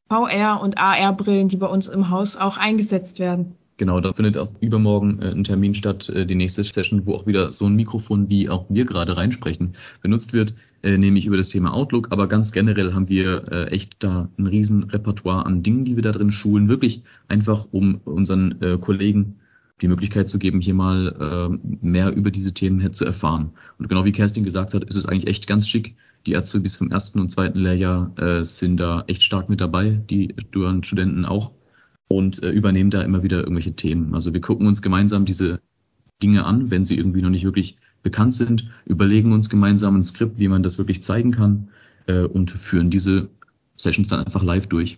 VR- 0.09 0.61
und 0.61 0.77
AR-Brillen, 0.77 1.47
die 1.47 1.57
bei 1.57 1.67
uns 1.67 1.87
im 1.87 2.09
Haus 2.09 2.35
auch 2.35 2.57
eingesetzt 2.57 3.19
werden. 3.19 3.55
Genau, 3.77 3.99
da 3.99 4.13
findet 4.13 4.37
auch 4.37 4.49
übermorgen 4.61 5.21
äh, 5.21 5.31
ein 5.31 5.43
Termin 5.43 5.75
statt, 5.75 6.07
äh, 6.09 6.25
die 6.25 6.35
nächste 6.35 6.63
Session, 6.63 7.05
wo 7.05 7.15
auch 7.15 7.27
wieder 7.27 7.51
so 7.51 7.65
ein 7.65 7.75
Mikrofon, 7.75 8.29
wie 8.29 8.49
auch 8.49 8.65
wir 8.69 8.85
gerade 8.85 9.17
reinsprechen, 9.17 9.75
benutzt 10.01 10.31
wird, 10.31 10.53
äh, 10.81 10.97
nämlich 10.97 11.25
über 11.25 11.35
das 11.35 11.49
Thema 11.49 11.73
Outlook. 11.73 12.07
Aber 12.11 12.27
ganz 12.27 12.53
generell 12.53 12.93
haben 12.93 13.09
wir 13.09 13.51
äh, 13.51 13.67
echt 13.71 13.97
da 13.99 14.29
ein 14.37 14.47
riesen 14.47 14.85
Repertoire 14.85 15.45
an 15.45 15.61
Dingen, 15.61 15.83
die 15.83 15.97
wir 15.97 16.03
da 16.03 16.13
drin 16.13 16.31
schulen, 16.31 16.69
wirklich 16.69 17.03
einfach, 17.27 17.67
um 17.71 17.99
unseren 18.05 18.61
äh, 18.61 18.77
Kollegen 18.77 19.39
die 19.81 19.89
Möglichkeit 19.89 20.29
zu 20.29 20.39
geben, 20.39 20.61
hier 20.61 20.73
mal 20.73 21.59
äh, 21.59 21.85
mehr 21.85 22.15
über 22.15 22.31
diese 22.31 22.53
Themen 22.53 22.93
zu 22.93 23.03
erfahren. 23.03 23.51
Und 23.77 23.89
genau 23.89 24.05
wie 24.05 24.13
Kerstin 24.13 24.45
gesagt 24.45 24.73
hat, 24.73 24.85
ist 24.85 24.95
es 24.95 25.05
eigentlich 25.05 25.27
echt 25.27 25.47
ganz 25.47 25.67
schick, 25.67 25.95
die 26.27 26.37
Azubis 26.37 26.77
vom 26.77 26.91
ersten 26.91 27.19
und 27.19 27.29
zweiten 27.29 27.59
Lehrjahr 27.59 28.17
äh, 28.17 28.43
sind 28.45 28.79
da 28.79 29.03
echt 29.07 29.21
stark 29.21 29.49
mit 29.49 29.59
dabei, 29.59 30.01
die 30.09 30.33
dualen 30.51 30.81
Studenten 30.83 31.25
auch 31.25 31.51
und 32.07 32.43
äh, 32.43 32.49
übernehmen 32.49 32.89
da 32.89 33.01
immer 33.01 33.23
wieder 33.23 33.39
irgendwelche 33.39 33.73
Themen. 33.73 34.13
Also 34.13 34.33
wir 34.33 34.41
gucken 34.41 34.67
uns 34.67 34.81
gemeinsam 34.81 35.25
diese 35.25 35.59
Dinge 36.21 36.45
an, 36.45 36.71
wenn 36.71 36.85
sie 36.85 36.97
irgendwie 36.97 37.21
noch 37.21 37.29
nicht 37.29 37.43
wirklich 37.43 37.77
bekannt 38.03 38.33
sind, 38.33 38.71
überlegen 38.85 39.31
uns 39.31 39.49
gemeinsam 39.49 39.95
ein 39.95 40.03
Skript, 40.03 40.39
wie 40.39 40.47
man 40.47 40.63
das 40.63 40.77
wirklich 40.77 41.01
zeigen 41.01 41.31
kann 41.31 41.69
äh, 42.07 42.21
und 42.21 42.51
führen 42.51 42.89
diese 42.89 43.29
Sessions 43.75 44.09
dann 44.09 44.23
einfach 44.23 44.43
live 44.43 44.67
durch. 44.67 44.97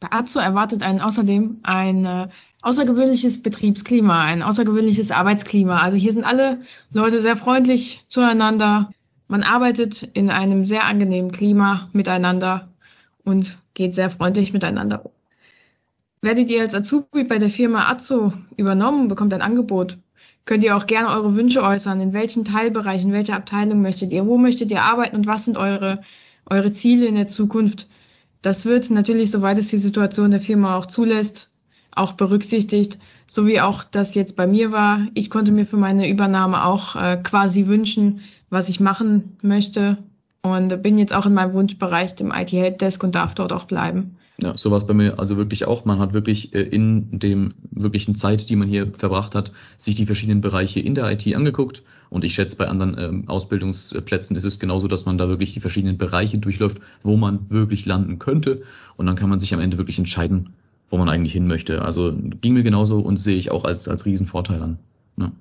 Bei 0.00 0.10
Azo 0.10 0.40
erwartet 0.40 0.82
einen 0.82 1.00
außerdem 1.00 1.58
ein 1.62 2.04
äh, 2.04 2.28
außergewöhnliches 2.62 3.42
Betriebsklima, 3.42 4.24
ein 4.24 4.42
außergewöhnliches 4.42 5.10
Arbeitsklima. 5.10 5.78
Also 5.78 5.98
hier 5.98 6.12
sind 6.12 6.24
alle 6.24 6.62
Leute 6.92 7.20
sehr 7.20 7.36
freundlich 7.36 8.04
zueinander, 8.08 8.90
man 9.28 9.42
arbeitet 9.42 10.02
in 10.14 10.30
einem 10.30 10.64
sehr 10.64 10.84
angenehmen 10.84 11.30
Klima 11.30 11.88
miteinander 11.92 12.68
und 13.24 13.58
geht 13.72 13.94
sehr 13.94 14.10
freundlich 14.10 14.52
miteinander 14.52 15.04
um. 15.06 15.12
Werdet 16.24 16.48
ihr 16.48 16.62
als 16.62 16.74
Azubi 16.74 17.24
bei 17.24 17.38
der 17.38 17.50
Firma 17.50 17.90
Azo 17.90 18.32
übernommen, 18.56 19.08
bekommt 19.08 19.34
ein 19.34 19.42
Angebot, 19.42 19.98
könnt 20.46 20.64
ihr 20.64 20.74
auch 20.74 20.86
gerne 20.86 21.08
eure 21.10 21.34
Wünsche 21.34 21.62
äußern. 21.62 22.00
In 22.00 22.14
welchen 22.14 22.46
Teilbereichen, 22.46 23.10
in 23.10 23.14
welcher 23.14 23.36
Abteilung 23.36 23.82
möchtet 23.82 24.10
ihr, 24.10 24.24
wo 24.24 24.38
möchtet 24.38 24.70
ihr 24.70 24.80
arbeiten 24.80 25.16
und 25.16 25.26
was 25.26 25.44
sind 25.44 25.58
eure, 25.58 26.00
eure 26.46 26.72
Ziele 26.72 27.04
in 27.04 27.16
der 27.16 27.28
Zukunft? 27.28 27.88
Das 28.40 28.64
wird 28.64 28.88
natürlich, 28.88 29.30
soweit 29.30 29.58
es 29.58 29.68
die 29.68 29.76
Situation 29.76 30.30
der 30.30 30.40
Firma 30.40 30.78
auch 30.78 30.86
zulässt, 30.86 31.50
auch 31.94 32.12
berücksichtigt, 32.12 32.98
so 33.26 33.46
wie 33.46 33.60
auch 33.60 33.84
das 33.84 34.14
jetzt 34.14 34.34
bei 34.34 34.46
mir 34.46 34.72
war. 34.72 35.06
Ich 35.12 35.28
konnte 35.28 35.52
mir 35.52 35.66
für 35.66 35.76
meine 35.76 36.08
Übernahme 36.08 36.64
auch 36.64 36.96
äh, 36.96 37.18
quasi 37.22 37.66
wünschen, 37.66 38.22
was 38.48 38.70
ich 38.70 38.80
machen 38.80 39.36
möchte 39.42 39.98
und 40.40 40.82
bin 40.82 40.98
jetzt 40.98 41.14
auch 41.14 41.26
in 41.26 41.34
meinem 41.34 41.52
Wunschbereich 41.52 42.16
dem 42.16 42.32
IT 42.32 42.52
Helpdesk 42.52 43.04
und 43.04 43.14
darf 43.14 43.34
dort 43.34 43.52
auch 43.52 43.64
bleiben. 43.64 44.16
Ja, 44.42 44.56
so 44.56 44.70
war 44.70 44.78
es 44.78 44.86
bei 44.86 44.94
mir 44.94 45.18
also 45.18 45.36
wirklich 45.36 45.64
auch. 45.66 45.84
Man 45.84 46.00
hat 46.00 46.12
wirklich 46.12 46.54
äh, 46.54 46.62
in 46.62 47.18
dem 47.18 47.54
wirklichen 47.70 48.16
Zeit, 48.16 48.48
die 48.50 48.56
man 48.56 48.68
hier 48.68 48.92
verbracht 48.98 49.34
hat, 49.34 49.52
sich 49.76 49.94
die 49.94 50.06
verschiedenen 50.06 50.40
Bereiche 50.40 50.80
in 50.80 50.94
der 50.94 51.10
IT 51.10 51.32
angeguckt. 51.34 51.84
Und 52.10 52.24
ich 52.24 52.34
schätze, 52.34 52.56
bei 52.56 52.66
anderen 52.68 52.96
ähm, 52.98 53.28
Ausbildungsplätzen 53.28 54.36
ist 54.36 54.44
es 54.44 54.58
genauso, 54.58 54.88
dass 54.88 55.06
man 55.06 55.18
da 55.18 55.28
wirklich 55.28 55.52
die 55.52 55.60
verschiedenen 55.60 55.98
Bereiche 55.98 56.38
durchläuft, 56.38 56.78
wo 57.02 57.16
man 57.16 57.48
wirklich 57.48 57.86
landen 57.86 58.18
könnte. 58.18 58.62
Und 58.96 59.06
dann 59.06 59.16
kann 59.16 59.30
man 59.30 59.40
sich 59.40 59.54
am 59.54 59.60
Ende 59.60 59.78
wirklich 59.78 59.98
entscheiden, 59.98 60.50
wo 60.88 60.96
man 60.96 61.08
eigentlich 61.08 61.32
hin 61.32 61.46
möchte. 61.46 61.82
Also 61.82 62.12
ging 62.40 62.54
mir 62.54 62.64
genauso 62.64 63.00
und 63.00 63.18
sehe 63.18 63.36
ich 63.36 63.52
auch 63.52 63.64
als, 63.64 63.88
als 63.88 64.04
Riesenvorteil 64.04 64.62
an. 64.62 64.78
Ja. 65.16 65.32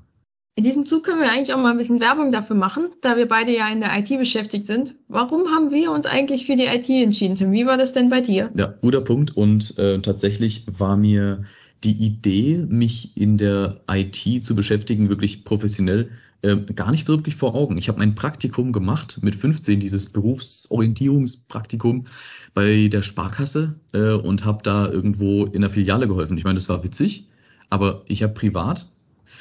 In 0.55 0.63
diesem 0.63 0.85
Zug 0.85 1.03
können 1.03 1.19
wir 1.19 1.31
eigentlich 1.31 1.51
auch 1.53 1.61
mal 1.61 1.71
ein 1.71 1.79
bisschen 1.79 1.99
Werbung 1.99 2.31
dafür 2.31 2.55
machen, 2.55 2.89
da 3.01 3.17
wir 3.17 3.27
beide 3.27 3.51
ja 3.55 3.71
in 3.71 3.79
der 3.79 3.97
IT 3.97 4.09
beschäftigt 4.19 4.67
sind. 4.67 4.93
Warum 5.07 5.47
haben 5.47 5.71
wir 5.71 5.91
uns 5.91 6.05
eigentlich 6.05 6.45
für 6.45 6.55
die 6.55 6.65
IT 6.65 6.87
entschieden, 6.89 7.33
Tim? 7.33 7.51
Wie 7.51 7.65
war 7.65 7.77
das 7.77 7.91
denn 7.91 8.11
bei 8.11 8.21
dir? 8.21 8.51
Ja, 8.55 8.67
guter 8.81 9.01
Punkt. 9.01 9.35
Und 9.35 9.79
äh, 9.79 9.99
tatsächlich 9.99 10.65
war 10.77 10.95
mir 10.95 11.43
die 11.83 11.93
Idee, 11.93 12.67
mich 12.69 13.17
in 13.17 13.39
der 13.39 13.81
IT 13.89 14.45
zu 14.45 14.55
beschäftigen, 14.55 15.09
wirklich 15.09 15.43
professionell, 15.43 16.11
äh, 16.43 16.55
gar 16.75 16.91
nicht 16.91 17.07
wirklich 17.07 17.35
vor 17.35 17.55
Augen. 17.55 17.79
Ich 17.79 17.87
habe 17.87 17.97
mein 17.97 18.13
Praktikum 18.13 18.73
gemacht 18.73 19.19
mit 19.23 19.33
15, 19.33 19.79
dieses 19.79 20.11
Berufsorientierungspraktikum 20.11 22.05
bei 22.53 22.89
der 22.89 23.01
Sparkasse 23.01 23.79
äh, 23.93 24.11
und 24.11 24.45
habe 24.45 24.61
da 24.61 24.87
irgendwo 24.87 25.45
in 25.45 25.61
der 25.61 25.71
Filiale 25.71 26.07
geholfen. 26.07 26.37
Ich 26.37 26.43
meine, 26.43 26.55
das 26.55 26.69
war 26.69 26.83
witzig, 26.83 27.27
aber 27.71 28.03
ich 28.07 28.21
habe 28.21 28.33
privat 28.33 28.87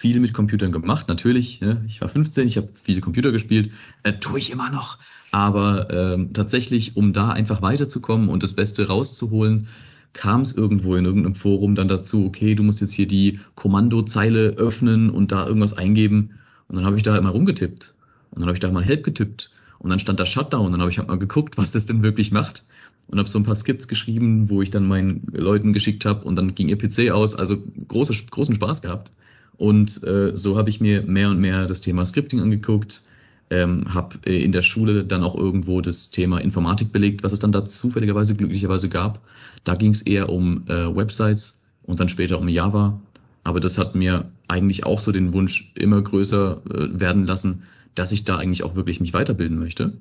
viel 0.02 0.18
mit 0.18 0.34
Computern 0.34 0.72
gemacht. 0.72 1.06
Natürlich, 1.06 1.60
ne? 1.60 1.80
ich 1.86 2.00
war 2.00 2.08
15, 2.08 2.48
ich 2.48 2.56
habe 2.56 2.68
viele 2.74 3.00
Computer 3.00 3.30
gespielt, 3.30 3.70
äh, 4.02 4.14
tue 4.14 4.40
ich 4.40 4.50
immer 4.50 4.68
noch. 4.68 4.98
Aber 5.30 5.90
ähm, 5.90 6.32
tatsächlich, 6.32 6.96
um 6.96 7.12
da 7.12 7.28
einfach 7.28 7.62
weiterzukommen 7.62 8.28
und 8.28 8.42
das 8.42 8.54
Beste 8.54 8.88
rauszuholen, 8.88 9.68
kam 10.12 10.40
es 10.40 10.54
irgendwo 10.54 10.96
in 10.96 11.04
irgendeinem 11.04 11.36
Forum 11.36 11.76
dann 11.76 11.86
dazu, 11.86 12.26
okay, 12.26 12.56
du 12.56 12.64
musst 12.64 12.80
jetzt 12.80 12.94
hier 12.94 13.06
die 13.06 13.38
Kommandozeile 13.54 14.56
öffnen 14.56 15.08
und 15.08 15.30
da 15.30 15.46
irgendwas 15.46 15.78
eingeben. 15.78 16.30
Und 16.66 16.74
dann 16.74 16.84
habe 16.84 16.96
ich 16.96 17.04
da 17.04 17.16
immer 17.16 17.30
rumgetippt. 17.30 17.94
Und 18.32 18.40
dann 18.40 18.48
habe 18.48 18.56
ich 18.56 18.60
da 18.60 18.72
mal 18.72 18.82
Help 18.82 19.04
getippt. 19.04 19.52
Und 19.78 19.90
dann 19.90 20.00
stand 20.00 20.18
da 20.18 20.26
Shutdown. 20.26 20.66
Und 20.66 20.72
dann 20.72 20.80
habe 20.80 20.90
ich 20.90 20.98
halt 20.98 21.06
mal 21.06 21.18
geguckt, 21.18 21.58
was 21.58 21.70
das 21.70 21.86
denn 21.86 22.02
wirklich 22.02 22.32
macht. 22.32 22.66
Und 23.06 23.20
habe 23.20 23.28
so 23.28 23.38
ein 23.38 23.44
paar 23.44 23.54
Skripts 23.54 23.86
geschrieben, 23.86 24.50
wo 24.50 24.62
ich 24.62 24.70
dann 24.70 24.88
meinen 24.88 25.28
Leuten 25.32 25.72
geschickt 25.72 26.04
habe. 26.06 26.24
Und 26.24 26.34
dann 26.34 26.56
ging 26.56 26.68
ihr 26.68 26.76
PC 26.76 27.12
aus. 27.12 27.36
Also 27.36 27.62
große, 27.86 28.14
großen 28.32 28.56
Spaß 28.56 28.82
gehabt. 28.82 29.12
Und 29.56 30.02
äh, 30.04 30.34
so 30.34 30.56
habe 30.56 30.70
ich 30.70 30.80
mir 30.80 31.02
mehr 31.02 31.30
und 31.30 31.40
mehr 31.40 31.66
das 31.66 31.80
Thema 31.80 32.04
Scripting 32.06 32.40
angeguckt, 32.40 33.02
ähm, 33.50 33.84
habe 33.92 34.16
äh, 34.24 34.42
in 34.42 34.52
der 34.52 34.62
Schule 34.62 35.04
dann 35.04 35.22
auch 35.22 35.34
irgendwo 35.34 35.80
das 35.80 36.10
Thema 36.10 36.38
Informatik 36.38 36.90
belegt, 36.92 37.22
was 37.22 37.32
es 37.32 37.38
dann 37.38 37.52
da 37.52 37.64
zufälligerweise 37.64 38.34
glücklicherweise 38.34 38.88
gab. 38.88 39.20
Da 39.64 39.74
ging 39.74 39.90
es 39.90 40.02
eher 40.02 40.30
um 40.30 40.64
äh, 40.68 40.94
Websites 40.94 41.68
und 41.82 42.00
dann 42.00 42.08
später 42.08 42.38
um 42.38 42.48
Java. 42.48 42.98
Aber 43.44 43.60
das 43.60 43.76
hat 43.76 43.94
mir 43.94 44.30
eigentlich 44.48 44.86
auch 44.86 45.00
so 45.00 45.12
den 45.12 45.32
Wunsch 45.32 45.72
immer 45.74 46.00
größer 46.00 46.62
äh, 46.70 47.00
werden 47.00 47.26
lassen, 47.26 47.64
dass 47.94 48.12
ich 48.12 48.24
da 48.24 48.38
eigentlich 48.38 48.62
auch 48.62 48.74
wirklich 48.74 49.00
mich 49.00 49.12
weiterbilden 49.12 49.58
möchte. 49.58 49.92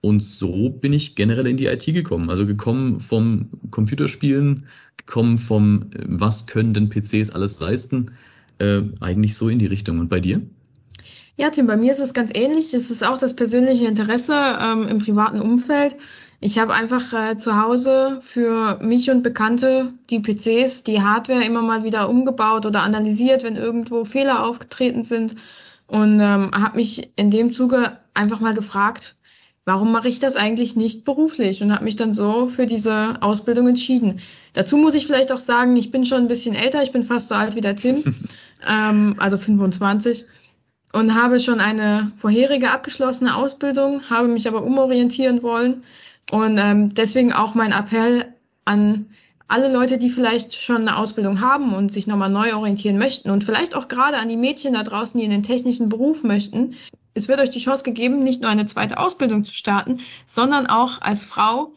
Und 0.00 0.22
so 0.22 0.70
bin 0.70 0.92
ich 0.92 1.16
generell 1.16 1.46
in 1.46 1.56
die 1.56 1.66
IT 1.66 1.86
gekommen. 1.86 2.30
Also 2.30 2.46
gekommen 2.46 3.00
vom 3.00 3.48
Computerspielen, 3.70 4.66
gekommen 4.96 5.38
vom, 5.38 5.90
äh, 5.92 6.04
was 6.06 6.46
können 6.46 6.74
denn 6.74 6.88
PCs 6.88 7.30
alles 7.30 7.60
leisten, 7.60 8.10
äh, 8.58 8.82
eigentlich 9.00 9.36
so 9.36 9.48
in 9.48 9.58
die 9.58 9.66
Richtung. 9.66 9.98
Und 9.98 10.08
bei 10.08 10.20
dir? 10.20 10.42
Ja, 11.36 11.50
Tim, 11.50 11.66
bei 11.66 11.76
mir 11.76 11.92
ist 11.92 12.00
es 12.00 12.12
ganz 12.12 12.30
ähnlich. 12.34 12.74
Es 12.74 12.90
ist 12.90 13.06
auch 13.06 13.18
das 13.18 13.36
persönliche 13.36 13.86
Interesse 13.86 14.34
ähm, 14.60 14.88
im 14.88 14.98
privaten 14.98 15.40
Umfeld. 15.40 15.96
Ich 16.40 16.58
habe 16.58 16.72
einfach 16.72 17.12
äh, 17.12 17.36
zu 17.36 17.60
Hause 17.60 18.18
für 18.22 18.78
mich 18.80 19.10
und 19.10 19.22
Bekannte 19.22 19.92
die 20.10 20.20
PCs, 20.20 20.84
die 20.84 21.02
Hardware 21.02 21.44
immer 21.44 21.62
mal 21.62 21.82
wieder 21.82 22.08
umgebaut 22.08 22.64
oder 22.64 22.82
analysiert, 22.82 23.42
wenn 23.42 23.56
irgendwo 23.56 24.04
Fehler 24.04 24.44
aufgetreten 24.44 25.02
sind. 25.02 25.34
Und 25.86 26.20
ähm, 26.20 26.50
habe 26.52 26.76
mich 26.76 27.10
in 27.16 27.30
dem 27.30 27.52
Zuge 27.52 27.98
einfach 28.14 28.40
mal 28.40 28.54
gefragt, 28.54 29.16
warum 29.68 29.92
mache 29.92 30.08
ich 30.08 30.18
das 30.18 30.34
eigentlich 30.34 30.76
nicht 30.76 31.04
beruflich? 31.04 31.62
Und 31.62 31.74
habe 31.74 31.84
mich 31.84 31.96
dann 31.96 32.14
so 32.14 32.48
für 32.48 32.64
diese 32.64 33.18
Ausbildung 33.20 33.68
entschieden. 33.68 34.18
Dazu 34.54 34.78
muss 34.78 34.94
ich 34.94 35.06
vielleicht 35.06 35.30
auch 35.30 35.38
sagen, 35.38 35.76
ich 35.76 35.90
bin 35.90 36.06
schon 36.06 36.22
ein 36.22 36.28
bisschen 36.28 36.54
älter, 36.54 36.82
ich 36.82 36.90
bin 36.90 37.04
fast 37.04 37.28
so 37.28 37.34
alt 37.34 37.54
wie 37.54 37.60
der 37.60 37.76
Tim, 37.76 38.02
ähm, 38.66 39.14
also 39.18 39.36
25 39.36 40.24
und 40.94 41.14
habe 41.14 41.38
schon 41.38 41.60
eine 41.60 42.10
vorherige 42.16 42.70
abgeschlossene 42.70 43.36
Ausbildung, 43.36 44.00
habe 44.08 44.28
mich 44.28 44.48
aber 44.48 44.62
umorientieren 44.62 45.42
wollen. 45.42 45.82
Und 46.30 46.56
ähm, 46.58 46.94
deswegen 46.94 47.34
auch 47.34 47.54
mein 47.54 47.72
Appell 47.72 48.24
an 48.64 49.04
alle 49.48 49.70
Leute, 49.70 49.98
die 49.98 50.08
vielleicht 50.08 50.54
schon 50.54 50.88
eine 50.88 50.96
Ausbildung 50.96 51.42
haben 51.42 51.74
und 51.74 51.92
sich 51.92 52.06
nochmal 52.06 52.30
neu 52.30 52.54
orientieren 52.54 52.96
möchten 52.96 53.28
und 53.28 53.44
vielleicht 53.44 53.74
auch 53.74 53.88
gerade 53.88 54.16
an 54.16 54.30
die 54.30 54.36
Mädchen 54.38 54.72
da 54.72 54.82
draußen, 54.82 55.18
die 55.20 55.26
in 55.26 55.30
den 55.30 55.42
technischen 55.42 55.90
Beruf 55.90 56.24
möchten. 56.24 56.74
Es 57.18 57.26
wird 57.26 57.40
euch 57.40 57.50
die 57.50 57.58
Chance 57.58 57.82
gegeben, 57.82 58.22
nicht 58.22 58.42
nur 58.42 58.50
eine 58.50 58.66
zweite 58.66 58.96
Ausbildung 58.96 59.42
zu 59.42 59.52
starten, 59.52 59.98
sondern 60.24 60.68
auch 60.68 61.00
als 61.00 61.24
Frau, 61.24 61.74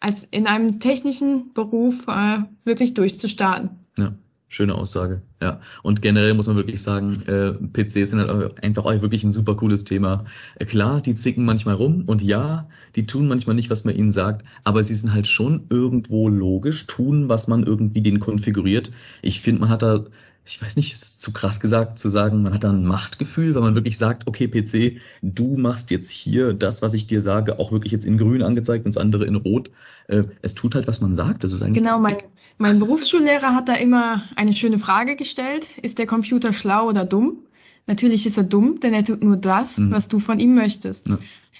als 0.00 0.24
in 0.24 0.48
einem 0.48 0.80
technischen 0.80 1.52
Beruf 1.54 2.08
äh, 2.08 2.38
wirklich 2.64 2.94
durchzustarten. 2.94 3.70
Ja. 3.96 4.12
Schöne 4.52 4.74
Aussage, 4.74 5.22
ja. 5.40 5.60
Und 5.84 6.02
generell 6.02 6.34
muss 6.34 6.48
man 6.48 6.56
wirklich 6.56 6.82
sagen, 6.82 7.22
äh, 7.28 7.52
PCs 7.52 8.10
sind 8.10 8.18
halt 8.18 8.64
einfach 8.64 8.84
auch 8.84 9.00
wirklich 9.00 9.22
ein 9.22 9.30
super 9.30 9.54
cooles 9.54 9.84
Thema. 9.84 10.24
Äh, 10.56 10.64
klar, 10.64 11.00
die 11.00 11.14
zicken 11.14 11.44
manchmal 11.44 11.76
rum 11.76 12.02
und 12.06 12.20
ja, 12.20 12.66
die 12.96 13.06
tun 13.06 13.28
manchmal 13.28 13.54
nicht, 13.54 13.70
was 13.70 13.84
man 13.84 13.94
ihnen 13.94 14.10
sagt, 14.10 14.44
aber 14.64 14.82
sie 14.82 14.96
sind 14.96 15.14
halt 15.14 15.28
schon 15.28 15.66
irgendwo 15.70 16.28
logisch, 16.28 16.86
tun, 16.86 17.28
was 17.28 17.46
man 17.46 17.62
irgendwie 17.62 18.00
den 18.00 18.18
konfiguriert. 18.18 18.90
Ich 19.22 19.40
finde, 19.40 19.60
man 19.60 19.70
hat 19.70 19.82
da 19.82 20.00
ich 20.50 20.60
weiß 20.60 20.76
nicht, 20.76 20.90
ist 20.90 21.02
es 21.02 21.18
zu 21.20 21.32
krass 21.32 21.60
gesagt 21.60 21.98
zu 21.98 22.08
sagen, 22.08 22.42
man 22.42 22.52
hat 22.52 22.64
da 22.64 22.70
ein 22.70 22.84
Machtgefühl, 22.84 23.54
weil 23.54 23.62
man 23.62 23.76
wirklich 23.76 23.96
sagt, 23.96 24.26
okay, 24.26 24.48
PC, 24.48 25.00
du 25.22 25.56
machst 25.56 25.92
jetzt 25.92 26.10
hier 26.10 26.52
das, 26.54 26.82
was 26.82 26.92
ich 26.92 27.06
dir 27.06 27.20
sage, 27.20 27.60
auch 27.60 27.70
wirklich 27.70 27.92
jetzt 27.92 28.04
in 28.04 28.18
grün 28.18 28.42
angezeigt 28.42 28.84
und 28.84 28.94
das 28.94 29.00
andere 29.00 29.26
in 29.26 29.36
rot. 29.36 29.70
Äh, 30.08 30.24
es 30.42 30.54
tut 30.54 30.74
halt, 30.74 30.88
was 30.88 31.00
man 31.00 31.14
sagt. 31.14 31.44
Das 31.44 31.52
ist 31.52 31.62
eigentlich 31.62 31.78
genau, 31.78 32.00
mein, 32.00 32.16
mein 32.58 32.80
Berufsschullehrer 32.80 33.54
hat 33.54 33.68
da 33.68 33.74
immer 33.74 34.22
eine 34.34 34.52
schöne 34.52 34.80
Frage 34.80 35.14
gestellt. 35.14 35.68
Ist 35.82 35.98
der 35.98 36.06
Computer 36.06 36.52
schlau 36.52 36.88
oder 36.88 37.04
dumm? 37.04 37.38
Natürlich 37.86 38.26
ist 38.26 38.36
er 38.36 38.44
dumm, 38.44 38.80
denn 38.80 38.92
er 38.92 39.04
tut 39.04 39.22
nur 39.22 39.36
das, 39.36 39.78
mhm. 39.78 39.92
was 39.92 40.08
du 40.08 40.18
von 40.18 40.40
ihm 40.40 40.56
möchtest. 40.56 41.08
Ja. 41.08 41.18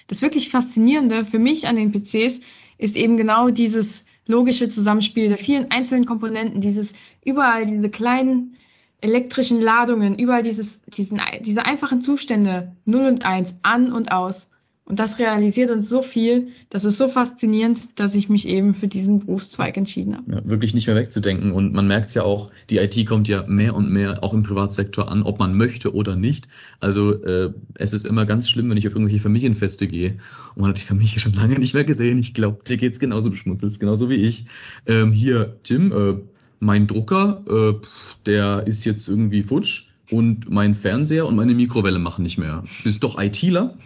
Das 0.09 0.21
wirklich 0.21 0.51
Faszinierende 0.51 1.25
für 1.25 1.39
mich 1.39 1.69
an 1.69 1.77
den 1.77 1.93
PCs 1.93 2.41
ist 2.79 2.97
eben 2.97 3.17
genau 3.17 3.51
dieses 3.51 4.05
logische 4.27 4.69
Zusammenspiel 4.69 5.29
der 5.29 5.39
vielen 5.39 5.71
einzelnen 5.71 6.07
Komponenten, 6.07 6.61
dieses 6.61 6.95
überall 7.25 7.67
diese 7.67 7.89
kleinen 7.89 8.57
elektrischen 9.01 9.61
Ladungen, 9.61 10.19
überall 10.19 10.43
dieses, 10.43 10.83
diesen, 10.83 11.21
diese 11.43 11.65
einfachen 11.65 12.01
Zustände, 12.01 12.73
0 12.85 13.07
und 13.07 13.25
1, 13.25 13.57
an 13.63 13.93
und 13.93 14.13
aus. 14.13 14.51
Und 14.91 14.99
das 14.99 15.21
realisiert 15.21 15.71
uns 15.71 15.89
so 15.89 16.03
viel, 16.03 16.49
das 16.69 16.85
ist 16.85 16.99
so 16.99 17.07
faszinierend, 17.09 18.01
dass 18.01 18.17
ich 18.17 18.29
mich 18.29 18.49
eben 18.49 18.75
für 18.75 18.89
diesen 18.89 19.21
Berufszweig 19.21 19.77
entschieden 19.77 20.17
habe. 20.17 20.33
Ja, 20.33 20.41
wirklich 20.45 20.75
nicht 20.75 20.89
mehr 20.89 20.97
wegzudenken. 20.97 21.53
Und 21.53 21.73
man 21.73 21.87
merkt 21.87 22.09
es 22.09 22.15
ja 22.15 22.25
auch, 22.25 22.51
die 22.71 22.79
IT 22.79 23.07
kommt 23.07 23.29
ja 23.29 23.45
mehr 23.47 23.77
und 23.77 23.89
mehr 23.93 24.25
auch 24.25 24.35
im 24.35 24.43
Privatsektor 24.43 25.09
an, 25.09 25.23
ob 25.23 25.39
man 25.39 25.55
möchte 25.55 25.95
oder 25.95 26.17
nicht. 26.17 26.49
Also 26.81 27.23
äh, 27.23 27.53
es 27.75 27.95
ist 27.95 28.05
immer 28.05 28.27
ganz 28.27 28.51
schlimm, 28.51 28.69
wenn 28.69 28.79
ich 28.79 28.89
auf 28.89 28.95
irgendwelche 28.95 29.23
Familienfeste 29.23 29.87
gehe. 29.87 30.19
Und 30.57 30.63
man 30.63 30.71
hat 30.71 30.79
die 30.79 30.87
Familie 30.87 31.21
schon 31.21 31.35
lange 31.35 31.61
nicht 31.61 31.75
mehr 31.75 31.85
gesehen. 31.85 32.19
Ich 32.19 32.35
glaube, 32.35 32.65
dir 32.67 32.77
geht's 32.77 32.99
genauso 32.99 33.31
beschmutzelt, 33.31 33.79
genauso 33.79 34.11
wie 34.11 34.17
ich. 34.17 34.47
Ähm, 34.89 35.13
hier, 35.13 35.57
Tim, 35.63 35.93
äh, 35.93 36.17
mein 36.61 36.87
Drucker, 36.87 37.43
äh, 37.49 37.87
der 38.27 38.67
ist 38.67 38.85
jetzt 38.85 39.09
irgendwie 39.09 39.43
futsch 39.43 39.89
und 40.11 40.51
mein 40.51 40.75
Fernseher 40.75 41.27
und 41.27 41.37
meine 41.37 41.55
Mikrowelle 41.55 41.99
machen 41.99 42.23
nicht 42.23 42.39
mehr. 42.39 42.63
Bist 42.85 43.03
doch 43.03 43.21
ITler? 43.21 43.77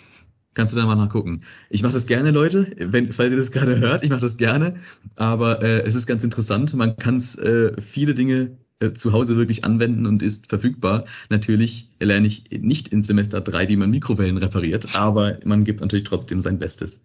Kannst 0.55 0.75
du 0.75 0.79
da 0.79 0.87
mal 0.87 0.95
nachgucken. 0.95 1.39
Ich 1.69 1.83
mache 1.83 1.95
das 1.95 2.07
gerne, 2.07 2.31
Leute, 2.31 2.73
wenn, 2.79 3.11
falls 3.11 3.31
ihr 3.33 3.37
das 3.37 3.51
gerade 3.51 3.79
hört, 3.81 4.05
ich 4.05 4.11
mache 4.11 4.21
das 4.21 4.37
gerne, 4.37 4.77
aber 5.17 5.63
äh, 5.63 5.83
es 5.83 5.97
ist 5.97 6.07
ganz 6.07 6.23
interessant. 6.23 6.75
Man 6.75 6.97
kann 6.97 7.17
äh, 7.17 7.81
viele 7.81 8.15
Dinge 8.15 8.57
äh, 8.79 8.93
zu 8.93 9.13
Hause 9.13 9.37
wirklich 9.37 9.65
anwenden 9.65 10.07
und 10.07 10.23
ist 10.23 10.49
verfügbar. 10.49 11.05
Natürlich 11.29 11.91
lerne 12.01 12.29
ich 12.29 12.51
nicht 12.53 12.89
in 12.89 13.03
Semester 13.03 13.41
drei, 13.41 13.69
wie 13.69 13.77
man 13.77 13.91
Mikrowellen 13.91 14.37
repariert, 14.37 14.95
aber 14.95 15.39
man 15.45 15.65
gibt 15.65 15.81
natürlich 15.81 16.05
trotzdem 16.05 16.41
sein 16.41 16.59
Bestes. 16.59 17.03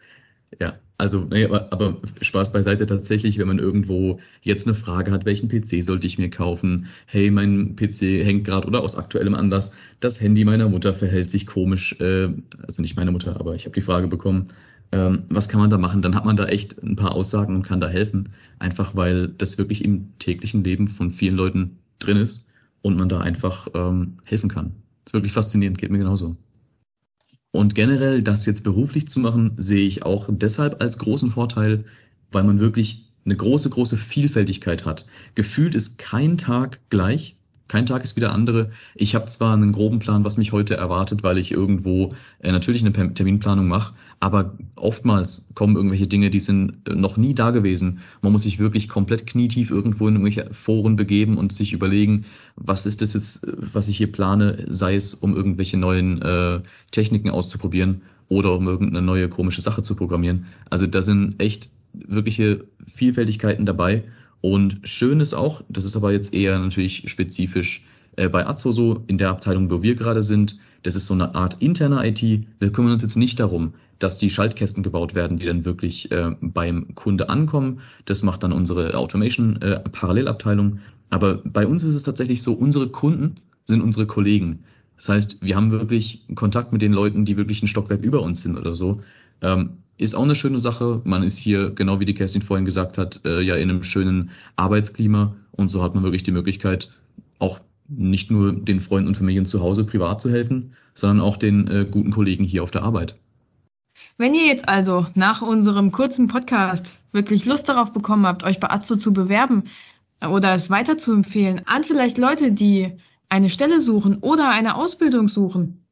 Ja, 0.59 0.79
also, 0.97 1.25
nee, 1.29 1.45
aber, 1.45 1.71
aber 1.71 2.01
Spaß 2.21 2.51
beiseite 2.51 2.85
tatsächlich, 2.87 3.37
wenn 3.37 3.47
man 3.47 3.59
irgendwo 3.59 4.19
jetzt 4.41 4.65
eine 4.67 4.73
Frage 4.73 5.11
hat, 5.11 5.25
welchen 5.25 5.47
PC 5.47 5.83
sollte 5.83 6.07
ich 6.07 6.17
mir 6.17 6.29
kaufen? 6.29 6.87
Hey, 7.05 7.29
mein 7.29 7.75
PC 7.75 8.25
hängt 8.25 8.45
gerade 8.45 8.67
oder 8.67 8.81
aus 8.81 8.97
aktuellem 8.97 9.35
Anlass, 9.35 9.77
das 9.99 10.19
Handy 10.19 10.43
meiner 10.45 10.67
Mutter 10.67 10.93
verhält 10.93 11.29
sich 11.29 11.45
komisch, 11.45 11.93
äh, 11.99 12.29
also 12.65 12.81
nicht 12.81 12.95
meine 12.95 13.11
Mutter, 13.11 13.39
aber 13.39 13.53
ich 13.55 13.65
habe 13.65 13.75
die 13.75 13.81
Frage 13.81 14.07
bekommen, 14.07 14.47
ähm, 14.91 15.23
was 15.29 15.49
kann 15.49 15.61
man 15.61 15.69
da 15.69 15.77
machen? 15.77 16.01
Dann 16.01 16.15
hat 16.15 16.25
man 16.25 16.35
da 16.35 16.45
echt 16.47 16.81
ein 16.83 16.95
paar 16.95 17.13
Aussagen 17.13 17.55
und 17.55 17.63
kann 17.63 17.79
da 17.79 17.87
helfen, 17.87 18.29
einfach 18.57 18.95
weil 18.95 19.27
das 19.29 19.57
wirklich 19.59 19.83
im 19.85 20.17
täglichen 20.17 20.63
Leben 20.63 20.87
von 20.87 21.11
vielen 21.11 21.35
Leuten 21.35 21.77
drin 21.99 22.17
ist 22.17 22.47
und 22.81 22.97
man 22.97 23.07
da 23.09 23.19
einfach 23.21 23.67
ähm, 23.75 24.17
helfen 24.25 24.49
kann. 24.49 24.73
Das 25.05 25.11
ist 25.11 25.13
wirklich 25.13 25.33
faszinierend, 25.33 25.77
geht 25.77 25.91
mir 25.91 25.99
genauso. 25.99 26.37
Und 27.51 27.73
generell 27.73 28.21
das 28.21 28.45
jetzt 28.45 28.63
beruflich 28.63 29.07
zu 29.07 29.19
machen, 29.19 29.53
sehe 29.57 29.87
ich 29.87 30.03
auch 30.03 30.27
deshalb 30.29 30.81
als 30.81 30.99
großen 30.99 31.31
Vorteil, 31.31 31.83
weil 32.31 32.43
man 32.43 32.59
wirklich 32.59 33.07
eine 33.25 33.35
große, 33.35 33.69
große 33.69 33.97
Vielfältigkeit 33.97 34.85
hat. 34.85 35.07
Gefühlt 35.35 35.75
ist 35.75 35.97
kein 35.97 36.37
Tag 36.37 36.79
gleich. 36.89 37.38
Kein 37.69 37.85
Tag 37.85 38.03
ist 38.03 38.15
wieder 38.15 38.33
andere. 38.33 38.71
Ich 38.95 39.13
habe 39.13 39.27
zwar 39.27 39.53
einen 39.53 39.71
groben 39.71 39.99
Plan, 39.99 40.25
was 40.25 40.37
mich 40.37 40.51
heute 40.51 40.75
erwartet, 40.75 41.21
weil 41.21 41.37
ich 41.37 41.51
irgendwo 41.51 42.13
äh, 42.39 42.51
natürlich 42.51 42.83
eine 42.83 43.13
Terminplanung 43.13 43.67
mache, 43.67 43.93
aber 44.19 44.57
oftmals 44.75 45.51
kommen 45.53 45.75
irgendwelche 45.75 46.07
Dinge, 46.07 46.31
die 46.31 46.39
sind 46.39 46.73
äh, 46.89 46.95
noch 46.95 47.15
nie 47.15 47.35
da 47.35 47.51
gewesen. 47.51 47.99
Man 48.23 48.31
muss 48.31 48.43
sich 48.43 48.57
wirklich 48.57 48.89
komplett 48.89 49.27
knietief 49.27 49.69
irgendwo 49.69 50.07
in 50.07 50.15
irgendwelche 50.15 50.51
Foren 50.51 50.95
begeben 50.95 51.37
und 51.37 51.53
sich 51.53 51.71
überlegen, 51.71 52.25
was 52.55 52.87
ist 52.87 53.03
das 53.03 53.13
jetzt, 53.13 53.47
äh, 53.47 53.53
was 53.71 53.87
ich 53.87 53.97
hier 53.97 54.11
plane, 54.11 54.65
sei 54.67 54.95
es 54.95 55.13
um 55.13 55.35
irgendwelche 55.35 55.77
neuen 55.77 56.23
äh, 56.23 56.61
Techniken 56.89 57.29
auszuprobieren 57.29 58.01
oder 58.29 58.55
um 58.55 58.67
irgendeine 58.67 59.05
neue 59.05 59.29
komische 59.29 59.61
Sache 59.61 59.83
zu 59.83 59.95
programmieren. 59.95 60.47
Also 60.71 60.87
da 60.87 61.03
sind 61.03 61.39
echt 61.39 61.69
wirkliche 61.93 62.65
Vielfältigkeiten 62.87 63.67
dabei 63.67 64.05
und 64.41 64.79
schön 64.83 65.19
ist 65.19 65.33
auch, 65.33 65.61
das 65.69 65.83
ist 65.83 65.95
aber 65.95 66.11
jetzt 66.11 66.33
eher 66.33 66.57
natürlich 66.59 67.09
spezifisch 67.09 67.85
äh, 68.15 68.29
bei 68.29 68.45
Azzo 68.45 68.71
so, 68.71 69.03
in 69.07 69.17
der 69.17 69.29
Abteilung, 69.29 69.69
wo 69.69 69.81
wir 69.81 69.95
gerade 69.95 70.23
sind, 70.23 70.57
das 70.83 70.95
ist 70.95 71.07
so 71.07 71.13
eine 71.13 71.35
Art 71.35 71.57
interne 71.61 72.07
IT. 72.07 72.21
Wir 72.21 72.71
kümmern 72.71 72.93
uns 72.93 73.01
jetzt 73.01 73.17
nicht 73.17 73.39
darum, 73.39 73.73
dass 73.99 74.17
die 74.17 74.29
Schaltkästen 74.29 74.81
gebaut 74.81 75.13
werden, 75.13 75.37
die 75.37 75.45
dann 75.45 75.65
wirklich 75.65 76.09
äh, 76.11 76.31
beim 76.41 76.95
Kunde 76.95 77.29
ankommen. 77.29 77.81
Das 78.05 78.23
macht 78.23 78.43
dann 78.43 78.53
unsere 78.53 78.93
Automation 78.95 79.61
äh. 79.61 79.79
Aber 81.09 81.35
bei 81.43 81.67
uns 81.67 81.83
ist 81.83 81.95
es 81.95 82.03
tatsächlich 82.03 82.41
so, 82.41 82.53
unsere 82.53 82.87
Kunden 82.89 83.35
sind 83.65 83.81
unsere 83.81 84.05
Kollegen. 84.05 84.63
Das 84.99 85.07
heißt, 85.07 85.37
wir 85.41 85.55
haben 85.55 85.71
wirklich 85.71 86.25
Kontakt 86.35 86.73
mit 86.73 86.81
den 86.81 86.91
Leuten, 86.91 87.23
die 87.23 87.37
wirklich 87.37 87.63
ein 87.63 87.69
Stockwerk 87.69 88.01
über 88.01 88.21
uns 88.21 88.41
sind 88.41 88.57
oder 88.57 88.73
so. 88.75 89.01
Ähm, 89.41 89.77
ist 89.97 90.13
auch 90.13 90.23
eine 90.23 90.35
schöne 90.35 90.59
Sache. 90.59 91.01
Man 91.05 91.23
ist 91.23 91.37
hier, 91.37 91.69
genau 91.69 92.01
wie 92.01 92.05
die 92.05 92.13
Kerstin 92.13 92.41
vorhin 92.41 92.65
gesagt 92.65 92.97
hat, 92.97 93.21
äh, 93.23 93.39
ja 93.39 93.55
in 93.55 93.69
einem 93.69 93.81
schönen 93.81 94.31
Arbeitsklima 94.57 95.33
und 95.51 95.69
so 95.69 95.81
hat 95.81 95.95
man 95.95 96.03
wirklich 96.03 96.23
die 96.23 96.31
Möglichkeit, 96.31 96.91
auch 97.39 97.61
nicht 97.87 98.29
nur 98.29 98.51
den 98.51 98.81
Freunden 98.81 99.07
und 99.07 99.15
Familien 99.15 99.45
zu 99.45 99.61
Hause 99.61 99.85
privat 99.85 100.19
zu 100.19 100.29
helfen, 100.29 100.73
sondern 100.93 101.25
auch 101.25 101.37
den 101.37 101.67
äh, 101.69 101.87
guten 101.89 102.11
Kollegen 102.11 102.43
hier 102.43 102.61
auf 102.61 102.71
der 102.71 102.83
Arbeit. 102.83 103.15
Wenn 104.17 104.35
ihr 104.35 104.47
jetzt 104.47 104.67
also 104.67 105.07
nach 105.15 105.41
unserem 105.41 105.93
kurzen 105.93 106.27
Podcast 106.27 106.99
wirklich 107.13 107.45
Lust 107.45 107.69
darauf 107.69 107.93
bekommen 107.93 108.25
habt, 108.25 108.43
euch 108.43 108.59
bei 108.59 108.69
Azzo 108.69 108.97
zu 108.97 109.13
bewerben 109.13 109.63
oder 110.21 110.55
es 110.55 110.69
weiter 110.69 110.97
zu 110.97 111.13
empfehlen 111.13 111.61
an 111.67 111.85
vielleicht 111.85 112.17
Leute, 112.17 112.51
die 112.51 112.91
eine 113.29 113.49
Stelle 113.49 113.79
suchen 113.81 114.17
oder 114.21 114.49
eine 114.49 114.75
Ausbildung 114.75 115.27
suchen, 115.27 115.85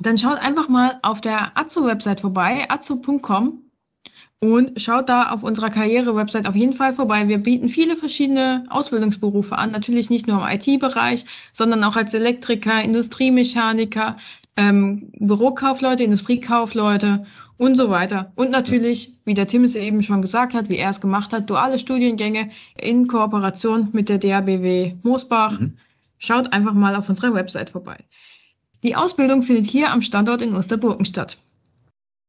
dann 0.00 0.18
schaut 0.18 0.38
einfach 0.38 0.68
mal 0.68 0.98
auf 1.02 1.20
der 1.20 1.56
Azu-Website 1.56 2.20
vorbei, 2.20 2.66
azu.com 2.68 3.62
und 4.40 4.80
schaut 4.80 5.08
da 5.08 5.30
auf 5.30 5.42
unserer 5.42 5.70
Karriere-Website 5.70 6.46
auf 6.46 6.54
jeden 6.54 6.74
Fall 6.74 6.92
vorbei. 6.92 7.28
Wir 7.28 7.38
bieten 7.38 7.70
viele 7.70 7.96
verschiedene 7.96 8.64
Ausbildungsberufe 8.68 9.56
an, 9.56 9.72
natürlich 9.72 10.10
nicht 10.10 10.28
nur 10.28 10.42
im 10.42 10.48
IT-Bereich, 10.48 11.24
sondern 11.52 11.82
auch 11.84 11.96
als 11.96 12.12
Elektriker, 12.12 12.82
Industriemechaniker, 12.82 14.18
ähm, 14.56 15.10
Bürokaufleute, 15.18 16.04
Industriekaufleute 16.04 17.24
und 17.56 17.76
so 17.76 17.88
weiter. 17.88 18.32
Und 18.36 18.50
natürlich, 18.50 19.14
wie 19.24 19.34
der 19.34 19.46
Tim 19.46 19.64
es 19.64 19.74
eben 19.74 20.02
schon 20.02 20.20
gesagt 20.20 20.52
hat, 20.54 20.68
wie 20.68 20.76
er 20.76 20.90
es 20.90 21.00
gemacht 21.00 21.32
hat, 21.32 21.48
duale 21.48 21.78
Studiengänge 21.78 22.50
in 22.78 23.06
Kooperation 23.06 23.88
mit 23.92 24.10
der 24.10 24.18
DABW 24.18 24.94
Moosbach. 25.02 25.58
Mhm. 25.58 25.78
Schaut 26.18 26.52
einfach 26.52 26.74
mal 26.74 26.96
auf 26.96 27.08
unserer 27.08 27.34
Website 27.34 27.70
vorbei. 27.70 27.98
Die 28.82 28.94
Ausbildung 28.94 29.42
findet 29.42 29.66
hier 29.66 29.92
am 29.92 30.02
Standort 30.02 30.42
in 30.42 30.54
Osterburgen 30.54 31.04
statt. 31.04 31.38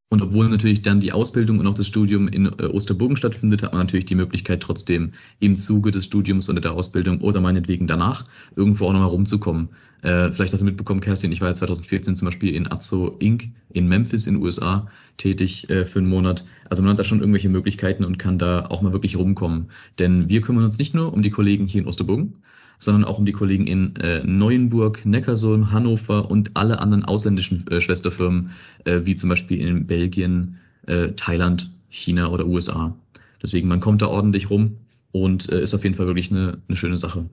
Und 0.10 0.22
obwohl 0.22 0.48
natürlich 0.48 0.82
dann 0.82 1.02
die 1.02 1.12
Ausbildung 1.12 1.60
und 1.60 1.68
auch 1.68 1.74
das 1.74 1.88
Studium 1.88 2.30
in 2.30 2.46
äh, 2.46 2.68
Osterburgen 2.68 3.18
stattfindet, 3.18 3.62
hat 3.62 3.74
man 3.74 3.82
natürlich 3.82 4.06
die 4.06 4.16
Möglichkeit 4.16 4.62
trotzdem 4.62 5.12
im 5.40 5.58
Zuge 5.58 5.92
des 5.92 6.06
Studiums 6.06 6.50
oder 6.50 6.62
der 6.62 6.74
Ausbildung 6.74 7.20
oder 7.20 7.42
meinetwegen 7.42 7.88
danach 7.88 8.24
irgendwo 8.56 8.86
auch 8.86 8.94
nochmal 8.94 9.10
rumzukommen. 9.10 9.68
Äh, 10.04 10.32
vielleicht 10.32 10.54
hast 10.54 10.62
du 10.62 10.66
mitbekommen, 10.66 11.02
Kerstin, 11.02 11.34
ich 11.34 11.42
war 11.42 11.50
ja 11.50 11.56
2014 11.56 12.16
zum 12.16 12.28
Beispiel 12.28 12.56
in 12.56 12.72
Azzo 12.72 13.18
Inc. 13.20 13.50
in 13.74 13.90
Memphis 13.90 14.28
in 14.28 14.36
den 14.36 14.44
USA 14.44 14.88
tätig 15.18 15.70
äh, 15.70 15.84
für 15.84 16.00
einen 16.00 16.08
Monat. 16.08 16.46
Also 16.70 16.84
man 16.84 16.92
hat 16.92 17.00
da 17.00 17.04
schon 17.04 17.20
irgendwelche 17.20 17.50
Möglichkeiten 17.50 18.06
und 18.06 18.18
kann 18.18 18.40
da 18.40 18.68
auch 18.68 18.82
mal 18.82 18.94
wirklich 18.94 19.18
rumkommen. 19.18 19.68
Denn 20.00 20.30
wir 20.30 20.40
kümmern 20.40 20.64
uns 20.64 20.78
nicht 20.78 20.94
nur 20.94 21.12
um 21.12 21.22
die 21.22 21.32
Kollegen 21.32 21.68
hier 21.68 21.82
in 21.82 21.88
Osterburgen, 21.88 22.36
sondern 22.80 23.06
auch 23.06 23.20
um 23.20 23.26
die 23.26 23.32
Kollegen 23.32 23.66
in 23.68 23.96
äh, 23.98 24.24
Neuenburg, 24.24 25.06
Neckarsulm, 25.06 25.72
Hannover 25.72 26.30
und 26.30 26.56
alle 26.56 26.80
anderen 26.80 27.06
ausländischen 27.06 27.66
äh, 27.68 27.82
Schwesterfirmen, 27.82 28.52
äh, 28.86 29.02
wie 29.04 29.16
zum 29.16 29.30
Beispiel 29.30 29.60
in 29.60 29.88
Belgien, 29.88 30.58
äh, 30.86 31.10
Thailand, 31.10 31.70
China 31.90 32.30
oder 32.30 32.46
USA. 32.46 32.96
Deswegen, 33.42 33.68
man 33.68 33.80
kommt 33.80 34.02
da 34.02 34.08
ordentlich 34.08 34.50
rum 34.50 34.78
und 35.12 35.52
äh, 35.52 35.62
ist 35.62 35.74
auf 35.74 35.84
jeden 35.84 35.96
Fall 35.96 36.08
wirklich 36.08 36.32
eine, 36.32 36.60
eine 36.68 36.78
schöne 36.78 36.98
Sache. 36.98 37.30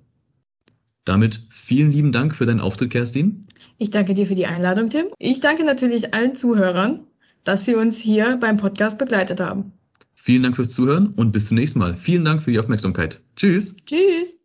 Damit 1.04 1.40
vielen 1.50 1.90
lieben 1.90 2.12
Dank 2.12 2.35
für 2.35 2.46
deinen 2.46 2.61
Auftritt, 2.61 2.90
Kerstin. 2.90 3.46
Ich 3.78 3.90
danke 3.90 4.14
dir 4.14 4.26
für 4.26 4.35
die 4.35 4.46
Einladung, 4.46 4.88
Tim. 4.88 5.07
Ich 5.18 5.40
danke 5.40 5.64
natürlich 5.64 6.14
allen 6.14 6.35
Zuhörern, 6.35 7.04
dass 7.42 7.64
sie 7.66 7.74
uns 7.74 7.98
hier 7.98 8.38
beim 8.40 8.57
Podcast 8.57 8.98
begleitet 8.98 9.40
haben. 9.40 9.72
Vielen 10.14 10.42
Dank 10.42 10.57
fürs 10.57 10.70
Zuhören 10.70 11.09
und 11.09 11.33
bis 11.33 11.48
zum 11.48 11.59
nächsten 11.59 11.78
Mal. 11.78 11.94
Vielen 11.94 12.24
Dank 12.24 12.42
für 12.42 12.52
die 12.52 12.59
Aufmerksamkeit. 12.59 13.22
Tschüss. 13.37 13.85
Tschüss. 13.85 14.43